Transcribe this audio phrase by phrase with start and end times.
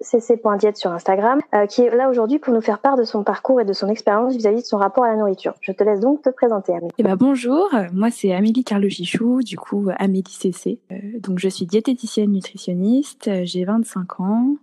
[0.00, 3.60] cc.diète sur Instagram, euh, qui est là aujourd'hui pour nous faire part de son parcours
[3.60, 5.54] et de son expérience vis-à-vis de son rapport à la nourriture.
[5.60, 6.92] Je te laisse donc te présenter, Amélie.
[6.98, 10.80] Eh ben, bonjour, moi c'est Amélie Carle-Chichou, du coup Amélie CC.
[10.92, 14.56] Euh, donc je suis diététicienne nutritionniste, euh, j'ai 25 ans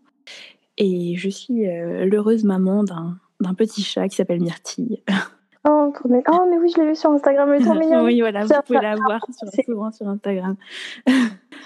[0.77, 5.03] et je suis l'heureuse maman d'un petit chat qui s'appelle Myrtille.
[5.65, 8.03] Oh, trop Oh, mais oui, je l'ai vu sur Instagram, elle est trop mignonne.
[8.03, 10.55] oui, voilà, vous pouvez la voir sur, souvent sur Instagram.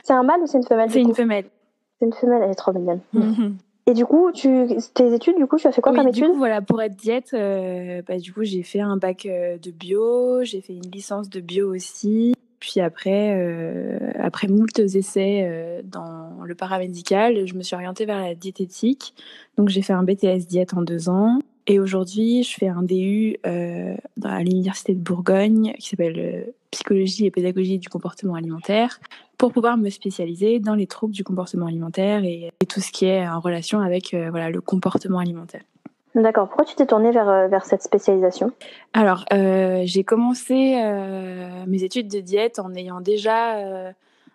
[0.03, 1.45] c'est un mâle ou c'est une femelle C'est une femelle.
[1.99, 3.01] C'est une femelle, elle est trop mignonne.
[3.13, 3.57] Mhm.
[3.89, 6.37] Et du coup, tu, tes études, du coup, tu as fait quoi comme études coup,
[6.37, 10.43] voilà, pour être diète, euh, bah, du coup, j'ai fait un bac euh, de bio,
[10.43, 12.33] j'ai fait une licence de bio aussi.
[12.59, 18.35] Puis après, euh, après moult essais dans le paramédical, je me suis orientée vers la
[18.35, 19.13] diététique.
[19.57, 21.39] Donc, j'ai fait un BTS diète en deux ans.
[21.65, 27.77] Et aujourd'hui, je fais un DU à l'Université de Bourgogne qui s'appelle Psychologie et pédagogie
[27.77, 28.99] du comportement alimentaire
[29.37, 33.27] pour pouvoir me spécialiser dans les troubles du comportement alimentaire et, tout ce qui est
[33.27, 35.61] en relation avec euh, voilà, le comportement alimentaire.
[36.15, 36.47] D'accord.
[36.47, 38.51] Pourquoi tu t'es tournée vers, vers cette spécialisation?
[38.93, 40.75] Alors, j'ai commencé
[41.67, 43.93] mes études de diète en ayant déjà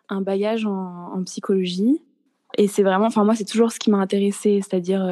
[0.09, 2.01] un bagage en, en psychologie.
[2.57, 5.05] Et c'est vraiment, enfin moi, c'est toujours ce qui m'a intéressée, c'est-à-dire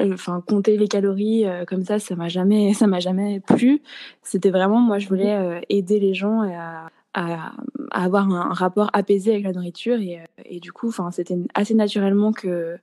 [0.00, 3.80] euh, enfin compter les calories euh, comme ça ça m'a jamais ça m'a jamais plu
[4.22, 7.52] c'était vraiment moi je voulais euh, aider les gens à, à,
[7.90, 12.76] avoir un, rapport apaisé avec la nourriture et, et du coup c'était assez naturellement que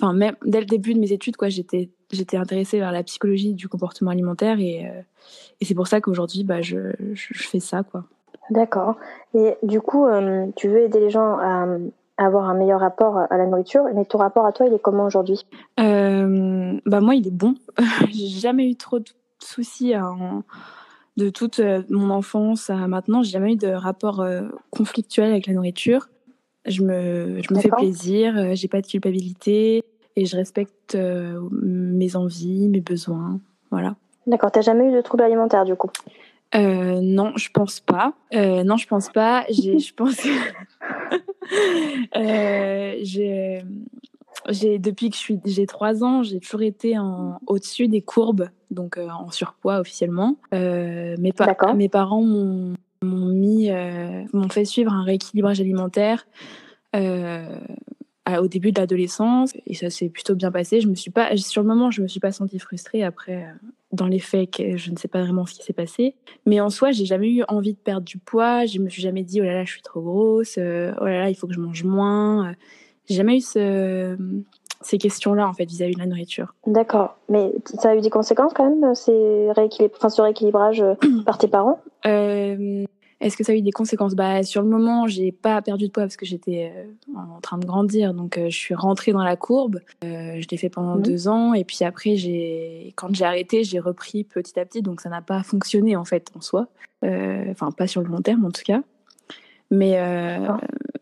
[0.00, 3.54] enfin même dès le début de mes études quoi j'étais j'étais intéressée vers la psychologie
[3.54, 4.90] du comportement alimentaire et,
[5.60, 8.04] et c'est pour ça qu'aujourd'hui bah je, je, fais ça quoi
[8.50, 8.96] d'accord
[9.34, 10.06] et du coup
[10.56, 11.66] tu veux aider les gens à
[12.18, 13.84] avoir un meilleur rapport à la nourriture.
[13.94, 15.46] Mais ton rapport à toi, il est comment aujourd'hui?
[15.80, 17.54] Euh, Bah moi, il est bon.
[18.10, 19.08] J'ai jamais eu trop de
[19.38, 19.94] soucis
[21.18, 23.22] de toute euh, mon enfance à maintenant.
[23.22, 26.08] J'ai jamais eu de rapport euh, conflictuel avec la nourriture.
[26.64, 28.54] Je me, je me fais plaisir.
[28.54, 29.82] J'ai pas de culpabilité
[30.16, 33.40] et je respecte mes envies, mes besoins.
[33.70, 33.96] Voilà.
[34.26, 34.50] D'accord.
[34.52, 35.90] T'as jamais eu de troubles alimentaires du coup?
[36.54, 38.12] Non, je pense pas.
[38.32, 39.44] non, je pense pas.
[39.48, 40.20] J'ai, je pense.
[42.16, 42.94] Euh,
[44.48, 48.48] j'ai, depuis que je suis, j'ai trois ans, j'ai toujours été en, au-dessus des courbes,
[48.70, 50.36] donc euh, en surpoids officiellement.
[50.54, 51.32] Euh, mes,
[51.76, 53.70] mes parents m'ont, mis,
[54.32, 56.26] m'ont fait suivre un rééquilibrage alimentaire
[58.36, 60.80] au début de l'adolescence et ça s'est plutôt bien passé.
[60.80, 63.02] Je me suis pas, sur le moment, je me suis pas sentie frustrée.
[63.02, 66.14] Après, euh, dans les faits, je ne sais pas vraiment ce qui s'est passé.
[66.44, 68.66] Mais en soi, j'ai jamais eu envie de perdre du poids.
[68.66, 70.56] Je me suis jamais dit oh là là, je suis trop grosse.
[70.58, 72.54] Euh, oh là là, il faut que je mange moins.
[73.08, 74.16] J'ai jamais eu
[74.80, 76.54] ces questions-là en fait vis-à-vis de la nourriture.
[76.66, 80.94] D'accord, mais ça a eu des conséquences quand même, ces enfin, ce rééquilibrage euh,
[81.26, 81.80] par tes parents?
[83.20, 84.14] Est-ce que ça a eu des conséquences?
[84.14, 87.58] Bah, Sur le moment, j'ai pas perdu de poids parce que j'étais euh, en train
[87.58, 88.14] de grandir.
[88.14, 89.80] Donc, euh, je suis rentrée dans la courbe.
[90.04, 91.02] Euh, je l'ai fait pendant mmh.
[91.02, 91.52] deux ans.
[91.52, 92.14] Et puis après,
[92.94, 94.82] quand j'ai arrêté, j'ai repris petit à petit.
[94.82, 96.68] Donc, ça n'a pas fonctionné en fait en soi.
[97.02, 98.82] Enfin, pas sur le long terme en tout cas.
[99.70, 99.98] Mais,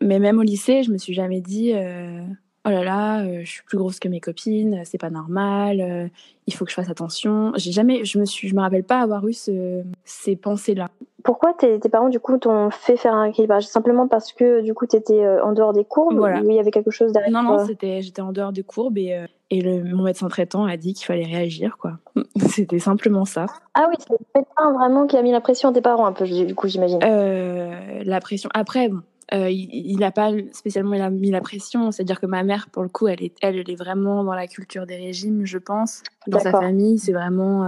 [0.07, 3.77] mais même au lycée, je me suis jamais dit oh là là, je suis plus
[3.77, 6.09] grosse que mes copines, c'est pas normal,
[6.47, 7.51] il faut que je fasse attention.
[7.55, 10.89] J'ai jamais, je me suis, je me rappelle pas avoir eu ces pensées-là.
[11.27, 13.67] Pourquoi tes, parents, du coup, t'ont fait faire un équilibrage?
[13.67, 16.41] Simplement parce que, du coup, tu étais euh, en dehors des courbes voilà.
[16.41, 18.97] ou il y avait quelque chose derrière Non, non, c'était, j'étais en dehors des courbes
[18.97, 21.97] et, euh, et le, mon médecin traitant a dit qu'il fallait réagir, quoi.
[22.49, 23.45] c'était simplement ça.
[23.73, 26.13] Ah oui, c'est le médecin vraiment qui a mis la pression à tes parents, un
[26.13, 26.99] peu, du coup, j'imagine.
[27.03, 28.49] Euh, la pression.
[28.53, 29.01] Après, bon,
[29.31, 31.91] il n'a pas spécialement il a mis la pression.
[31.91, 34.47] C'est-à-dire que ma mère, pour le coup, elle est, elle, elle est vraiment dans la
[34.47, 36.03] culture des régimes, je pense.
[36.27, 37.65] Dans sa famille, c'est vraiment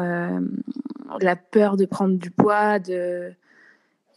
[1.19, 3.33] la peur de prendre du poids, de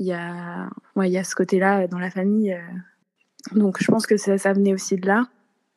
[0.03, 2.53] il y a, ouais, il y a ce côté-là dans la famille.
[2.53, 3.57] Euh.
[3.59, 5.29] Donc je pense que ça, ça, venait aussi de là.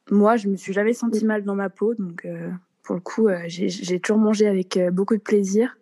[0.09, 2.49] Moi, je me suis jamais senti mal dans ma peau, donc euh,
[2.83, 5.77] pour le coup, euh, j'ai toujours mangé avec beaucoup de plaisir.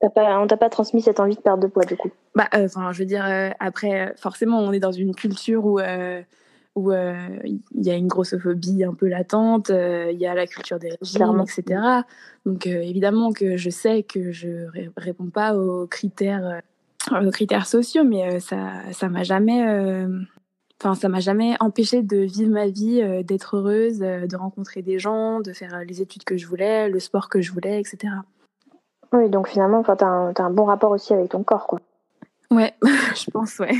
[0.00, 2.92] Pas, on t'a pas transmis cette envie de perdre de poids du coup Bah, enfin,
[2.92, 3.24] je veux dire,
[3.58, 5.80] après, forcément, on est dans une culture où
[6.74, 10.90] où il y a une grossophobie un peu latente, il y a la culture des
[10.90, 11.80] régimes, etc.
[12.44, 14.66] Donc évidemment que je sais que je
[14.98, 16.60] réponds pas aux critères
[17.10, 20.08] aux critères sociaux, mais euh, ça ça m'a jamais euh,
[20.80, 25.40] enfin, ça m'a jamais empêché de vivre ma vie, d'être heureuse, de rencontrer des gens,
[25.40, 28.12] de faire les études que je voulais, le sport que je voulais, etc.
[29.12, 31.80] Oui, donc finalement, tu as, un, as un bon rapport aussi avec ton corps, quoi.
[32.50, 32.74] Ouais,
[33.14, 33.74] je pense, ouais.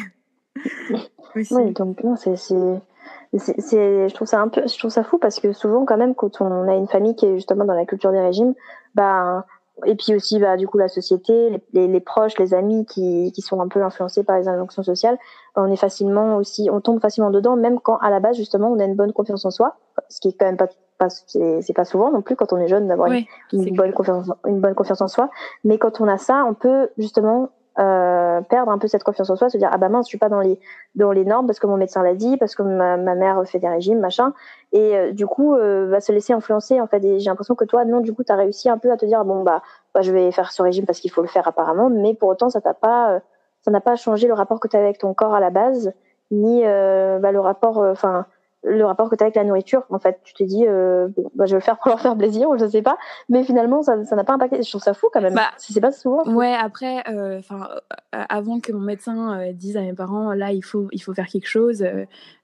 [1.50, 5.52] oui, donc non, c'est, je trouve ça un peu, je trouve ça fou parce que
[5.52, 8.20] souvent, quand même, quand on a une famille qui est justement dans la culture des
[8.20, 8.54] régimes,
[8.94, 9.44] bah,
[9.84, 13.42] et puis aussi, bah, du coup, la société, les, les, proches, les amis qui, qui
[13.42, 15.18] sont un peu influencés par les injonctions sociales,
[15.54, 18.78] on est facilement aussi, on tombe facilement dedans, même quand à la base, justement, on
[18.78, 19.76] a une bonne confiance en soi,
[20.08, 22.68] ce qui est quand même pas, pas c'est pas souvent non plus quand on est
[22.68, 23.10] jeune d'avoir
[23.52, 25.30] une, bonne confiance, une bonne confiance en soi.
[25.64, 29.36] Mais quand on a ça, on peut justement euh, perdre un peu cette confiance en
[29.36, 30.58] soi, se dire ah bah mince, je suis pas dans les
[30.94, 33.58] dans les normes parce que mon médecin l'a dit, parce que ma, ma, mère fait
[33.58, 34.32] des régimes, machin,
[34.72, 37.04] et euh, du coup euh, va se laisser influencer en fait.
[37.04, 39.04] Et j'ai l'impression que toi, non, du coup, tu as réussi un peu à te
[39.04, 39.62] dire bon bah,
[39.94, 42.48] bah je vais faire ce régime parce qu'il faut le faire apparemment, mais pour autant
[42.48, 43.20] ça t'a pas euh,
[43.60, 45.92] ça n'a pas changé le rapport que tu avais avec ton corps à la base,
[46.30, 48.26] ni bah, le rapport, enfin
[48.66, 49.84] le rapport que tu as avec la nourriture.
[49.90, 52.16] En fait, tu te dis, euh, bon, bah, je vais le faire pour leur faire
[52.16, 52.98] plaisir, ou je sais pas.
[53.28, 54.62] Mais finalement, ça n'a pas impacté.
[54.62, 55.34] Je trouve ça fou quand même.
[55.34, 56.24] Bah, c'est pas souvent.
[56.34, 60.52] Ouais, après, euh, enfin, euh, avant que mon médecin euh, dise à mes parents, là,
[60.52, 61.86] il faut, il faut faire quelque chose,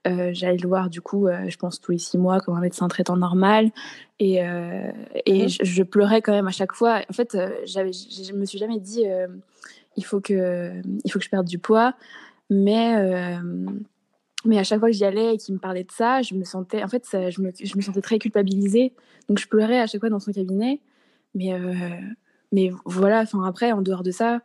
[0.05, 3.17] j'allais le voir, du coup, je pense tous les six mois, comme un médecin traitant
[3.17, 3.71] normal.
[4.19, 5.49] Et, et mhm.
[5.49, 7.01] je, pleurais quand même à chaque fois.
[7.09, 9.05] En fait, je me suis jamais dit,
[9.97, 11.93] il, faut que, il faut que je perde du poids.
[12.49, 13.37] Mais
[14.45, 16.43] mais à chaque fois que j'y allais et qu'il me parlait de ça, je me
[16.43, 18.93] sentais, en fait, ça, je, me, je, me, sentais très culpabilisée.
[19.29, 20.79] Donc je pleurais à chaque fois dans son cabinet.
[21.35, 21.71] Mais, euh,
[22.51, 24.41] mais voilà, enfin après, en dehors de ça,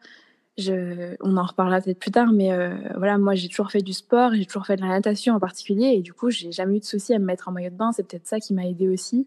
[0.56, 3.92] je, on en reparlera peut-être plus tard, mais euh, voilà, moi j'ai toujours fait du
[3.92, 6.80] sport, j'ai toujours fait de la natation en particulier, et du coup, j'ai jamais eu
[6.80, 7.92] de souci à me mettre en maillot de bain.
[7.92, 9.26] C'est peut-être ça qui m'a aidé aussi.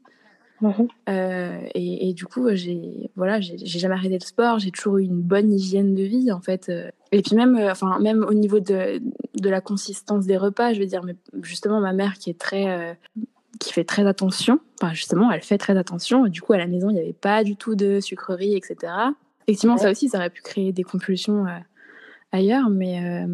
[0.62, 0.88] Mhm.
[1.10, 4.60] Euh, et, et, du coup, j'ai voilà, j'ai jamais arrêté le sport.
[4.60, 6.72] J'ai toujours eu une bonne hygiène de vie, en fait.
[7.12, 9.02] Et puis même, euh, enfin même au niveau de,
[9.36, 12.70] de la consistance des repas, je veux dire, mais justement ma mère qui est très
[12.70, 12.94] euh,
[13.60, 14.60] qui fait très attention.
[14.82, 16.28] Enfin, justement, elle fait très attention.
[16.28, 18.94] du coup, à la maison, il n'y avait pas du tout de sucreries, etc.
[19.48, 21.46] Effectivement, ça aussi, ça aurait pu créer des compulsions
[22.32, 22.70] ailleurs.
[22.70, 23.28] Mais,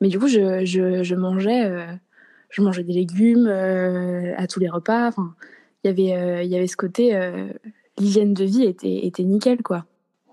[0.00, 1.98] mais du coup, je, je, je mangeais,
[2.48, 5.08] je mangeais des légumes à tous les repas.
[5.08, 5.34] Enfin,
[5.84, 7.48] y avait, euh, il y avait ce côté, euh,
[7.98, 9.84] l'hygiène de vie était, était nickel, quoi.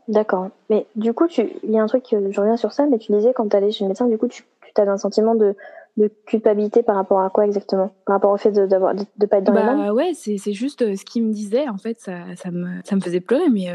[0.07, 0.49] D'accord.
[0.69, 3.33] Mais du coup, il y a un truc, je reviens sur ça, mais tu disais
[3.33, 5.53] quand tu allais chez le médecin, du coup, tu, tu avais un sentiment de,
[5.97, 7.91] de, culpabilité par rapport à quoi exactement?
[8.05, 9.95] Par rapport au fait de ne de, de, pas être dans bah, les normes?
[9.95, 11.67] Ouais, c'est juste euh, ce qu'il me disait.
[11.67, 13.67] En fait, ça, ça, me, ça me faisait pleurer, mais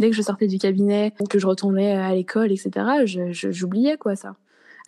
[0.00, 2.70] dès que je sortais du cabinet, que je retournais à l'école, etc.,
[3.30, 4.34] j'oubliais quoi ça.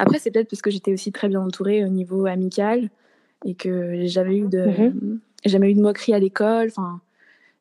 [0.01, 2.89] Après, c'est peut-être parce que j'étais aussi très bien entourée au niveau amical
[3.45, 6.69] et que j'avais eu de, mm-hmm jamais eu de moquerie à l'école.
[6.69, 7.01] Enfin,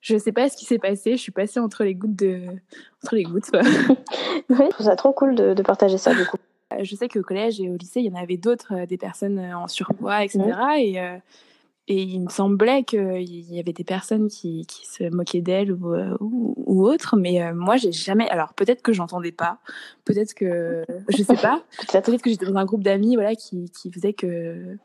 [0.02, 1.12] je sais pas ce qui s'est passé.
[1.18, 2.42] Je suis passée entre les gouttes de,
[3.04, 3.50] entre les gouttes.
[4.50, 6.38] oui, je trouve ça trop cool de, partager ça du coup.
[6.74, 8.98] Euh, je sais qu'au collège et au lycée, il y en avait d'autres, euh, des
[8.98, 10.44] personnes euh, en surpoids, etc.
[10.80, 10.98] Et,
[11.90, 15.96] et il me semblait qu'il y avait des personnes qui, qui se moquaient d'elles ou,
[16.20, 18.30] ou, autres, mais moi, j'ai jamais.
[18.30, 19.60] Alors, peut-être que j'entendais pas,
[20.04, 20.84] peut-être que.
[21.08, 21.64] Je sais pas.
[21.92, 24.78] peut-être que j'étais dans un groupe d'amis voilà, qui, qui faisait que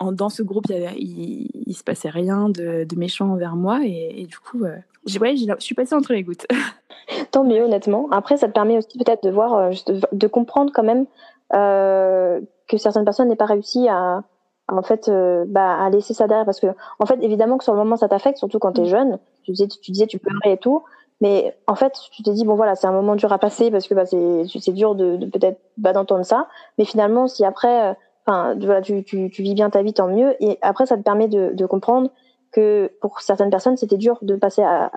[0.00, 3.80] dans ce groupe, il, il, se passait rien de, méchant envers moi.
[3.84, 4.76] Et, du coup, euh,
[5.20, 6.46] ouais, je suis passée entre les gouttes.
[7.30, 8.08] Tant mieux, honnêtement.
[8.10, 9.70] Après, ça te permet aussi peut-être de voir, euh,
[10.12, 11.06] de, comprendre quand même
[11.54, 14.22] euh, que certaines personnes n'aient pas réussi à,
[14.68, 15.10] en fait,
[15.46, 16.44] bah, à laisser ça derrière.
[16.44, 18.84] Parce que, en fait, évidemment que sur le moment, ça t'affecte, surtout quand tu es
[18.84, 18.88] mm.
[18.88, 19.18] jeune.
[19.44, 20.82] Tu disais, tu, disais, tu pleurais et tout.
[21.22, 23.88] Mais en fait, tu t'es dit, bon voilà, c'est un moment dur à passer parce
[23.88, 26.48] que bah, c'est dur de, de peut-être d'entendre ça.
[26.76, 30.34] Mais finalement, si après Enfin, voilà, tu, vis bien ta vie, tant mieux.
[30.42, 32.10] Et après, ça te permet de, comprendre
[32.50, 34.90] que pour certaines personnes, c'était dur de passer à,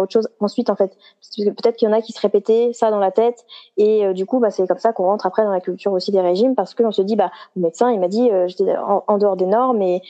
[0.00, 0.96] autre chose ensuite, en fait.
[1.20, 3.44] Parce que peut-être qu'il y en a qui se répétaient ça dans la tête.
[3.76, 6.10] Et euh, du coup, bah, c'est comme ça qu'on rentre après dans la culture aussi
[6.10, 9.18] des régimes, parce qu'on se dit, bah, le médecin, il m'a dit, euh, j'étais en,
[9.18, 10.02] dehors des normes, et,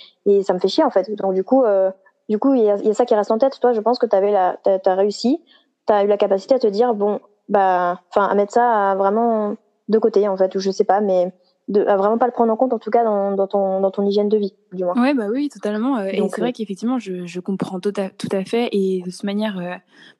[0.42, 1.10] ça me fait chier, en fait.
[1.16, 1.90] Donc, du coup, euh,
[2.28, 3.58] du coup, il y, a, ça qui reste en tête.
[3.58, 5.42] Toi, je pense que tu avais t'as, as réussi,
[5.88, 7.18] tu as eu la capacité à te dire, bon,
[7.48, 9.56] bah, enfin, à mettre ça vraiment
[9.88, 11.32] de côté, en fait, ou je sais pas, mais
[11.68, 13.90] de à vraiment pas le prendre en compte en tout cas dans, dans ton dans
[13.90, 15.00] ton hygiène de vie du moins.
[15.00, 18.08] Ouais bah oui totalement euh, et c'est vrai euh, qu'effectivement je, je comprends tout à,
[18.08, 19.74] tout à fait et de toute manière euh,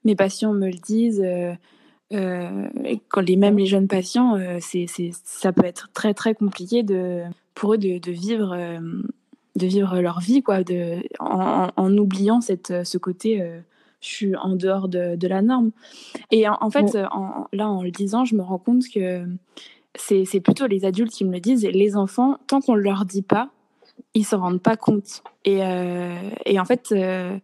[0.05, 2.69] mes patients me le disent euh,
[3.09, 7.23] quand les même les jeunes patients c'est c'est ça peut être très très compliqué de
[7.55, 8.57] pour eux de, de vivre
[9.57, 13.45] de vivre leur vie quoi de en, en oubliant cette ce côté
[14.00, 15.73] je suis en dehors de, de la norme.
[16.31, 19.26] Et en, en fait en, là en le disant je me rends compte que
[19.97, 21.64] c'est plutôt les adultes qui me le disent.
[21.64, 23.50] Les enfants, tant qu'on ne leur dit pas,
[24.14, 25.23] ils s'en rendent pas compte.
[25.45, 27.38] Et, euh, et en fait, euh,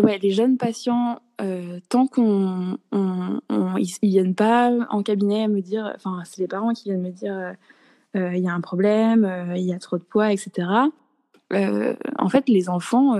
[0.00, 3.40] ouais, les jeunes patients, euh, tant qu'on on,
[3.76, 7.54] ils, viennent pas en cabinet me dire, enfin, c'est les parents qui viennent me dire,
[8.14, 10.68] il y a un problème, il y a trop de poids, etc.
[11.52, 13.16] en fait, les enfants,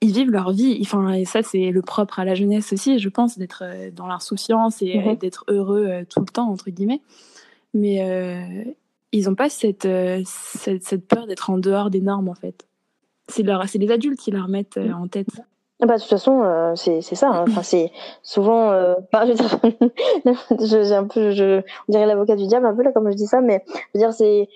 [0.00, 0.78] ils vivent leur vie.
[0.82, 4.82] Enfin, et ça, c'est le propre à la jeunesse aussi, je pense, d'être dans l'insouciance
[4.82, 5.16] et mhm.
[5.16, 7.02] d'être heureux tout le temps, entre guillemets.
[7.74, 8.74] Mais
[9.12, 9.88] ils n'ont pas cette,
[10.24, 12.66] cette, cette, peur d'être en dehors des normes, en fait.
[13.28, 15.40] C'est les adultes qui leur mettent en tête.
[15.80, 17.28] Ah bah, de toute façon, euh, c'est ça.
[17.28, 17.44] Hein.
[17.48, 17.92] Enfin, c'est
[18.22, 18.70] souvent.
[18.72, 23.08] Euh, je, j'ai un peu, je, on dirait l'avocat du diable un peu là, comme
[23.10, 24.48] je dis ça, mais je veux dire, c'est.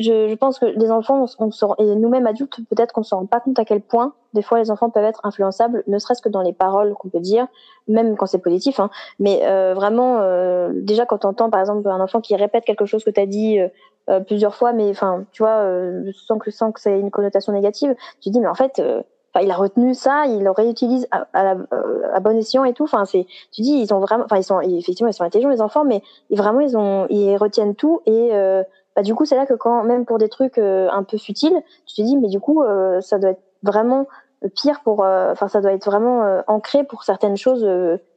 [0.00, 3.26] Je, je pense que les enfants, on, on et nous-mêmes adultes, peut-être qu'on se rend
[3.26, 6.28] pas compte à quel point des fois les enfants peuvent être influençables, ne serait-ce que
[6.28, 7.46] dans les paroles qu'on peut dire,
[7.86, 8.80] même quand c'est positif.
[8.80, 8.90] Hein.
[9.20, 12.86] Mais euh, vraiment, euh, déjà quand tu entends par exemple un enfant qui répète quelque
[12.86, 13.60] chose que tu as dit
[14.10, 15.64] euh, plusieurs fois, mais enfin, tu vois,
[16.26, 18.82] sans que sans que ça ait une connotation négative, tu dis mais en fait
[19.42, 21.56] il a retenu ça, il le réutilise à, à,
[22.12, 22.84] à, bon escient et tout.
[22.84, 25.60] Enfin, c'est, tu dis, ils ont vraiment, enfin, ils sont, effectivement, ils sont intelligents les
[25.60, 28.62] enfants, mais vraiment, ils ont, ils retiennent tout et euh,
[28.94, 31.60] bah, du coup, c'est là que quand, même pour des trucs euh, un peu futiles,
[31.86, 34.06] tu te dis, mais du coup, euh, ça doit être vraiment
[34.54, 37.66] pire pour, enfin, ça doit être vraiment ancré pour certaines choses,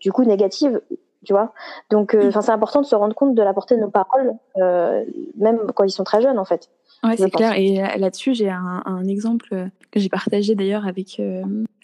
[0.02, 0.82] du coup, négatives
[1.24, 1.52] tu vois.
[1.90, 5.72] Donc, enfin, c'est important de se rendre compte de la portée de nos paroles, même
[5.74, 6.70] quand ils sont très jeunes, en fait.
[7.04, 7.54] Ouais, c'est clair.
[7.54, 11.44] Et là-dessus, j'ai un, un, exemple que j'ai partagé d'ailleurs avec euh,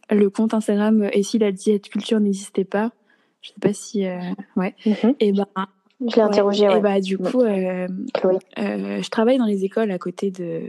[0.09, 2.91] le compte Instagram Et si la diète culture n'existait pas?
[3.41, 4.05] Je sais pas si.
[4.05, 4.19] Euh,
[4.55, 4.75] ouais.
[4.85, 5.15] Mhm.
[5.19, 5.47] Et ben.
[6.05, 6.65] Je l'ai interrogé.
[6.65, 7.87] Et bah, du coup, euh,
[8.57, 10.63] je travaille dans les écoles à côté de,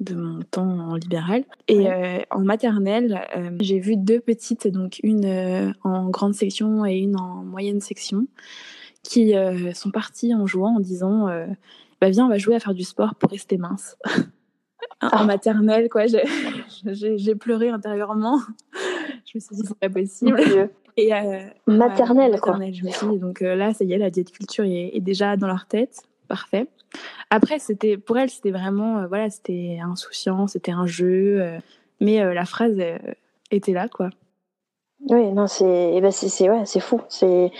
[0.00, 1.44] de mon temps en libéral.
[1.68, 1.86] Et
[2.30, 3.20] en maternelle,
[3.60, 8.26] j'ai vu deux petites, donc une en grande section et une en moyenne section,
[9.04, 9.34] qui
[9.72, 11.28] sont parties en jouant en disant
[12.06, 13.96] bah viens, on va jouer à faire du sport pour rester mince.
[15.02, 15.24] en ah.
[15.24, 16.04] maternelle, quoi.
[16.84, 18.38] J'ai pleuré intérieurement.
[19.24, 20.70] je me suis dit, c'est pas possible.
[20.98, 22.54] Et euh, maternelle, quoi.
[22.72, 25.36] Je me suis dit, donc euh, là, ça y est, la diète culture est, déjà
[25.36, 26.02] dans leur tête.
[26.26, 26.68] Parfait.
[27.28, 31.42] Après, c'était pour elle, c'était vraiment, euh, voilà, c'était insouciant, c'était un jeu.
[32.00, 32.80] mais la phrase
[33.50, 34.10] était là, quoi.
[35.10, 37.02] Oui, non, c'est eh ben c'est ouais, fou.
[37.10, 37.52] C'est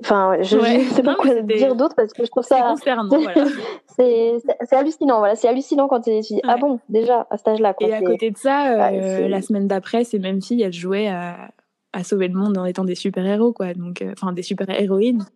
[0.00, 2.74] Enfin, je ne sais pas quoi dire d'autre parce que je trouve ça.
[3.96, 4.40] C'est
[4.72, 5.36] hallucinant, voilà.
[5.36, 7.74] C'est hallucinant quand tu dis ah bon, déjà à cet âge-là.
[7.80, 11.50] Et à côté de ça, euh, la semaine d'après, ces mêmes filles, elles jouaient à,
[11.92, 13.74] à sauver le monde en étant des super-héros, quoi.
[13.74, 15.26] Donc, euh, enfin, des super-héroïnes.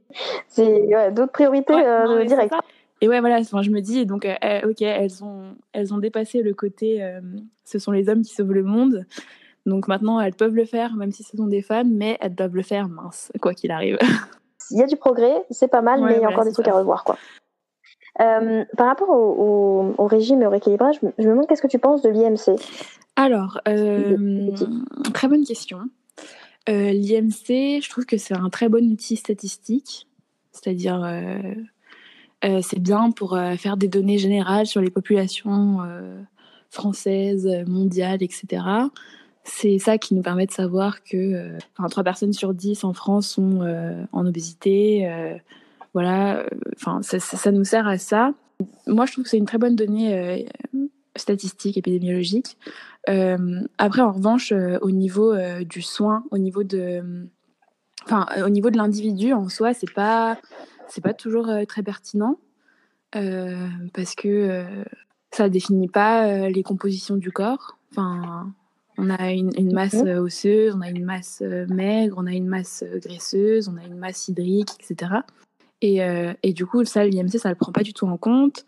[0.49, 2.55] C'est ouais, d'autres priorités euh, direct.
[3.03, 3.39] Et ouais, voilà.
[3.41, 7.07] Enfin, je me dis donc, ok, elles ont, elles ont dépassé le côté.
[7.65, 9.05] ce sont les hommes qui sauvent le monde.
[9.67, 12.55] Donc maintenant, elles peuvent le faire, même si ce sont des femmes, mais elles doivent
[12.55, 13.99] le faire mince, quoi qu'il arrive.
[14.71, 16.69] il y a du progrès, c'est pas mal, mais il y a encore des trucs
[16.69, 17.05] à revoir.
[17.05, 17.17] Quoi.
[18.21, 22.03] Euh, par rapport au, régime et au rééquilibrage, je me demande qu'est-ce que tu penses
[22.03, 22.59] de l'IMC
[23.17, 24.51] Alors, euh,
[25.13, 25.81] très bonne question.
[26.69, 30.09] Euh, L'IMC, je trouve que c'est un très bon outil statistique,
[30.53, 31.07] c'est-à-dire
[32.63, 35.79] c'est bien pour faire des données générales sur les populations
[36.71, 38.63] françaises, mondiales, etc
[39.47, 42.93] c'est ça qui nous permet de savoir que euh, enfin, 3 personnes sur 10 en
[42.93, 45.09] France sont euh, en obésité.
[45.09, 45.37] Euh,
[45.95, 48.35] voilà, enfin, ça, ça, nous sert à ça.
[48.87, 50.47] Moi, je trouve que c'est une très bonne donnée
[51.15, 52.59] statistique, épidémiologique.
[53.07, 55.35] après, en revanche, au niveau
[55.65, 57.27] du soin, au niveau de,
[58.05, 60.37] enfin, au niveau de l'individu en soi, c'est pas,
[60.87, 62.39] c'est pas toujours très pertinent
[63.13, 64.67] parce que
[65.31, 67.79] ça définit pas les compositions du corps.
[67.91, 68.53] Enfin,
[68.99, 72.47] on a une, masse euh, osseuse, on a une masse euh, maigre, on a une
[72.47, 75.13] masse euh, graisseuse, on a une masse hydrique, etc.
[75.83, 75.99] Et,
[76.43, 78.65] et du coup, ça, l'IMC, ça ne le prend pas du tout en compte.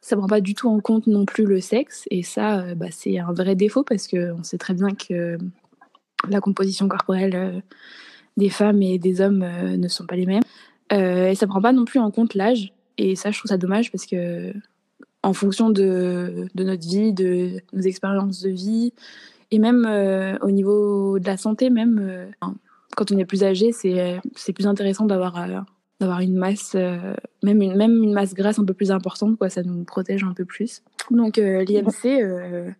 [0.00, 2.04] Ça ne prend pas du tout en compte non plus le sexe.
[2.10, 5.38] Et ça, bah, c'est un vrai défaut parce qu'on sait très bien que
[6.28, 7.62] la composition corporelle
[8.36, 10.42] des femmes et des hommes ne sont pas les mêmes.
[10.90, 12.74] et ça ne prend pas non plus en compte l'âge.
[12.98, 14.52] Et ça, je trouve ça dommage parce que
[15.22, 18.92] en fonction de, de notre vie, de nos expériences de vie,
[19.50, 22.26] et même euh, au niveau de la santé, même euh,
[22.96, 28.02] quand on est plus âgé, c'est plus intéressant d'avoir euh, une masse, même, une, même
[28.02, 30.82] une masse grasse un peu plus importante, quoi, ça nous protège un peu plus.
[31.10, 32.74] Donc l'IMC,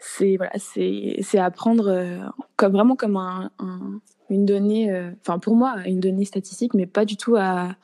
[0.00, 3.50] c'est voilà, c'est à prendre comme, vraiment comme un,
[4.28, 7.76] une donnée, enfin pour moi, une donnée statistique, mais pas du tout à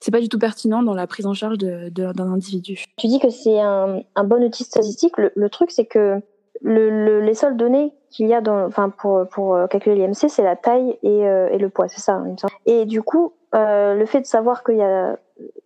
[0.00, 2.84] c'est pas du tout pertinent dans la prise en charge d'un individu.
[2.98, 5.14] Tu dis que c'est un, un, bon outil statistique.
[5.16, 6.20] le truc, c'est que
[6.62, 10.42] le, les seules données qu'il y a dans, enfin pour pour euh, calculer l'IMC, c'est
[10.42, 12.22] la taille et, euh, et le poids, c'est ça.
[12.66, 15.18] Et du coup, euh, le fait de savoir qu'il y a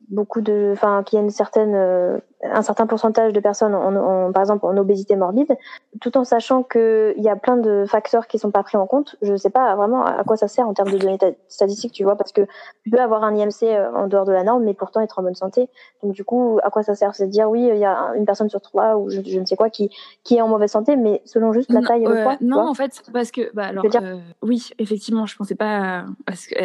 [0.08, 4.42] beaucoup de, enfin qu'il y a une certaine un certain pourcentage de personnes, en, par
[4.42, 5.56] exemple en obésité morbide,
[6.00, 9.16] tout en sachant qu'il y a plein de facteurs qui sont pas pris en compte.
[9.22, 11.18] Je ne sais pas vraiment à quoi ça sert en termes de données
[11.48, 12.42] statistiques, tu vois, parce que
[12.84, 15.22] tu peux avoir un IMC euh, en dehors de la norme, mais pourtant être en
[15.22, 15.68] bonne santé.
[16.02, 17.14] Donc du coup, à quoi ça sert?
[17.14, 19.56] C'est de dire oui, il y a une personne sur trois ou je, ne sais
[19.56, 19.90] quoi qui,
[20.22, 22.36] qui est en mauvaise santé, mais selon juste la taille et le poids.
[22.40, 26.04] Non, en fait, parce que bah, alors, euh, oui, effectivement, je pensais pas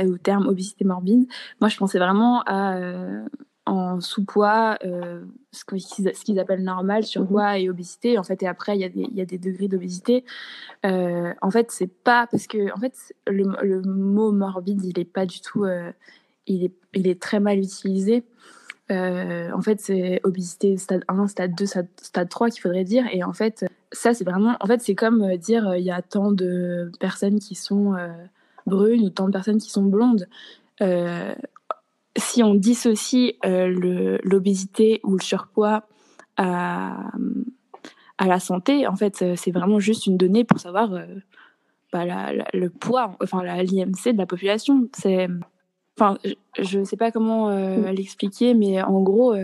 [0.06, 1.26] au terme obésité morbide.
[1.62, 3.24] Moi, je pensais vraiment à euh,
[3.66, 5.64] en sous-poids, euh, ce
[6.24, 7.62] qu'ils appellent normal, surpoids mhm.
[7.62, 8.18] et obésité.
[8.18, 10.26] En fait, et après, il y, y, a des degrés d'obésité.
[10.86, 12.94] Euh, en fait, c'est pas parce que en fait,
[13.28, 15.92] le, le, mot morbide, il est pas du tout, euh,
[16.46, 18.24] il, est, il est très mal utilisé.
[18.90, 23.06] En fait, c'est obésité stade 1, stade 2, stade, stade 3 qu'il faudrait dire.
[23.12, 26.32] Et en fait, ça, c'est vraiment, en fait, c'est comme dire il y a tant
[26.32, 27.96] de personnes qui sont
[28.68, 30.28] brunes ou tant de personnes qui sont blondes.
[30.82, 31.34] Euh,
[32.18, 35.84] si on dissocie euh, l'obésité ou le surpoids
[36.38, 36.98] à,
[38.18, 41.06] à, la santé, en fait, c'est vraiment juste une donnée pour savoir euh,
[41.92, 42.06] bah,
[42.54, 44.90] le poids, enfin l'IMC de la population.
[44.96, 45.28] C'est,
[45.98, 46.18] enfin,
[46.60, 47.96] je ne sais pas comment euh, mm.
[47.96, 49.36] l'expliquer, mais en gros,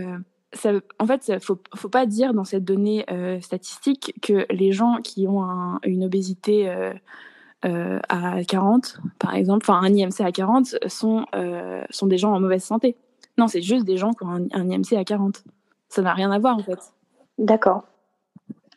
[0.53, 3.05] ça, en fait, il faut, faut pas dire dans cette donnée
[3.41, 6.71] statistique que les gens qui ont une obésité
[7.65, 12.33] euh, à 40, par exemple, enfin un IMC à 40, sont, euh, sont des gens
[12.33, 12.95] en mauvaise santé.
[13.37, 15.43] Non, c'est juste des gens qui ont un, IMC à 40.
[15.89, 16.79] Ça n'a rien à voir en fait.
[17.37, 17.83] D'accord.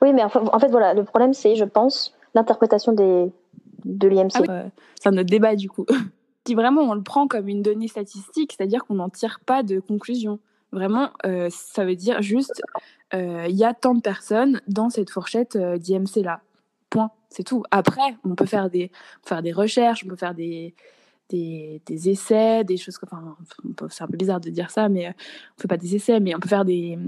[0.00, 3.30] Oui, mais en fait, voilà, le problème c'est, je pense, l'interprétation des,
[3.84, 4.48] de l'IMC.
[4.48, 4.64] Ah
[5.00, 5.86] c'est un autre débat du coup.
[6.46, 9.78] si vraiment on le prend comme une donnée statistique, c'est-à-dire qu'on n'en tire pas de
[9.78, 10.40] conclusion.
[10.72, 12.62] Vraiment, euh, ça veut dire juste,
[13.12, 16.40] il y a tant de personnes dans cette fourchette d'IMC là.
[16.90, 17.10] Point.
[17.32, 17.62] C'est tout.
[17.70, 18.90] Après, on peut faire des,
[19.24, 20.74] faire des recherches, on peut faire des,
[21.30, 22.98] des, essais, des choses.
[23.02, 23.36] Enfin,
[23.88, 25.12] c'est un peu bizarre de dire ça, mais euh,
[25.56, 26.98] on fait pas des essais, mais on peut faire des.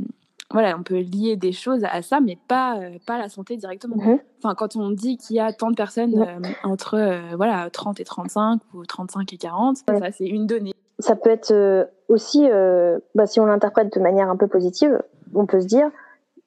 [0.51, 3.97] Voilà, on peut lier des choses à ça, mais pas, euh, pas la santé directement.
[3.97, 4.19] Mhm.
[4.39, 8.05] Enfin, quand on dit qu'il y a tant de personnes euh, entre voilà, 30 et
[8.05, 10.73] 35 ou 35 et 40, ça, c'est une donnée.
[11.01, 12.47] Ça peut être aussi,
[13.15, 15.03] bah, si on l'interprète de manière un peu positive,
[15.35, 15.91] on peut se dire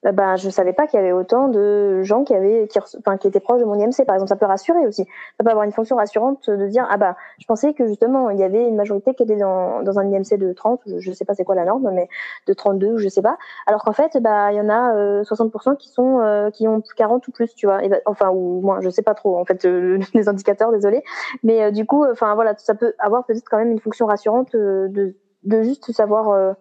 [0.05, 3.17] euh, bah, je savais pas qu'il y avait autant de gens qui avaient, qui, enfin,
[3.17, 4.29] qui étaient proches de mon IMC, par exemple.
[4.29, 5.05] Ça peut rassurer aussi.
[5.37, 8.39] Ça peut avoir une fonction rassurante de dire, ah bah, je pensais que justement, il
[8.39, 11.33] y avait une majorité qui était dans, dans un IMC de 30, je, sais pas
[11.33, 12.09] c'est quoi la norme, mais
[12.45, 13.37] de 32, je sais pas.
[13.65, 16.81] Alors qu'en fait, bah, il y en a 60% euh, qui sont, euh, qui ont
[16.95, 17.79] 40 ou plus, tu vois.
[17.87, 19.63] Bah, enfin, ou moins, je sais pas trop, en fait,
[20.13, 21.03] les indicateurs, désolé.
[21.43, 25.15] Mais du coup, enfin, voilà, ça peut avoir peut-être quand même une fonction rassurante de,
[25.43, 26.55] de juste savoir,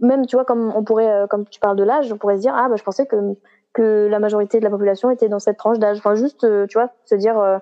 [0.00, 2.40] même tu vois comme on pourrait euh, comme tu parles de l'âge on pourrait se
[2.40, 3.16] dire ah bah je pensais que
[3.72, 5.98] que la majorité de la population était dans cette tranche d'âge.
[5.98, 7.58] Enfin juste euh, tu vois se dire euh,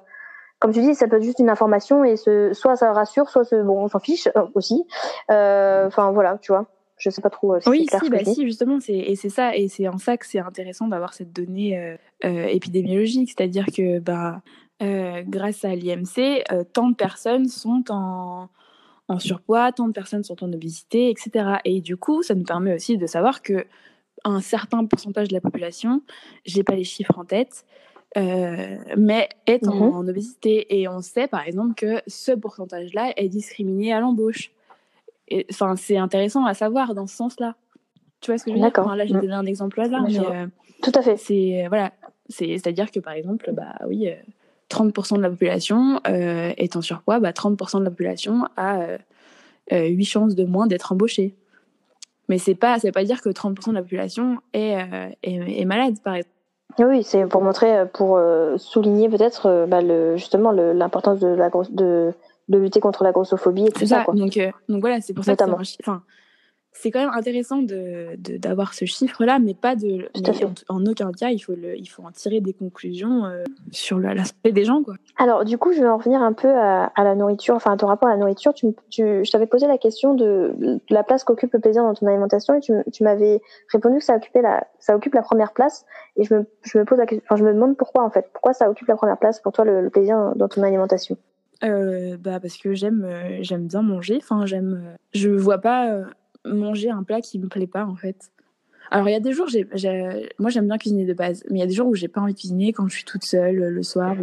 [0.58, 3.44] comme tu dis ça peut être juste une information et ce, soit ça rassure soit
[3.44, 4.84] ce, bon on s'en fiche aussi.
[5.28, 6.66] Enfin voilà tu vois.
[6.98, 9.66] Je sais pas trop si oui si, bah, si justement c'est et c'est ça et
[9.66, 13.32] c'est en ça que c'est intéressant d'avoir cette donnée épidémiologique.
[13.36, 14.40] C'est-à-dire que bah
[14.80, 18.48] grâce à l'IMC tant de personnes sont en
[19.12, 21.56] en surpoids, tant de personnes sont en obésité, etc.
[21.64, 23.66] Et du coup, ça nous permet aussi de savoir que
[24.24, 26.02] un certain pourcentage de la population,
[26.44, 27.64] j'ai pas les chiffres en tête,
[28.16, 29.82] euh, mais est mhm.
[29.82, 30.80] en, obésité.
[30.80, 34.52] Et on sait par exemple que ce pourcentage-là est discriminé à l'embauche.
[35.50, 37.56] Enfin, c'est intéressant à savoir dans ce sens-là.
[38.20, 38.94] Tu vois ce que je veux dire?
[38.94, 39.20] Là, j'ai mm.
[39.20, 40.46] donné un exemple là, mais euh,
[40.82, 41.16] tout à fait.
[41.16, 41.92] C'est voilà,
[42.28, 44.08] c'est-à-dire que par exemple, bah oui.
[44.08, 44.14] Euh,
[44.72, 48.98] 30% de la population euh, est en surpoids, bah 30% de la population a euh,
[49.70, 51.34] 8 euh, chances de moins d'être embauchée.
[52.28, 55.60] Mais c'est pas, ça veut pas dire que 30% de la population est, euh, est,
[55.60, 56.30] est, malade, par exemple.
[56.78, 58.18] Oui, c'est pour montrer, pour
[58.56, 62.14] souligner peut-être bah, le, justement l'importance de, la de,
[62.48, 64.04] de lutter contre la grossophobie et tout ça.
[64.06, 64.38] ça Donc,
[64.70, 66.02] donc voilà, c'est pour ça que enfin,
[66.72, 70.08] c'est quand même intéressant de, d'avoir ce chiffre-là, mais pas de.
[70.68, 74.52] en, aucun cas, il faut, le, il faut en tirer des conclusions euh, sur l'aspect
[74.52, 74.82] des gens.
[74.82, 74.94] Quoi.
[75.18, 77.86] Alors, du coup, je vais en revenir un peu à, la nourriture, enfin à ton
[77.86, 78.54] rapport à la nourriture.
[78.54, 82.06] Tu, tu, je t'avais posé la question de, la place qu'occupe le plaisir dans ton
[82.06, 85.84] alimentation et tu, tu m'avais répondu que ça, occupait la, ça occupe la première place.
[86.16, 88.30] Et je me, je me, pose la question, enfin, je me demande pourquoi en fait.
[88.32, 91.16] Pourquoi ça occupe la première place pour toi le, plaisir dans ton alimentation?
[91.64, 96.00] Euh, bah parce que j'aime euh, j'aime bien manger enfin j'aime je vois pas
[96.44, 98.30] manger un plat qui me plaît pas en fait.
[98.90, 99.46] Alors il y a des jours,
[100.38, 102.20] moi j'aime bien cuisiner de base, mais il y a des jours où j'ai pas
[102.20, 104.14] envie de cuisiner quand je suis toute seule le soir.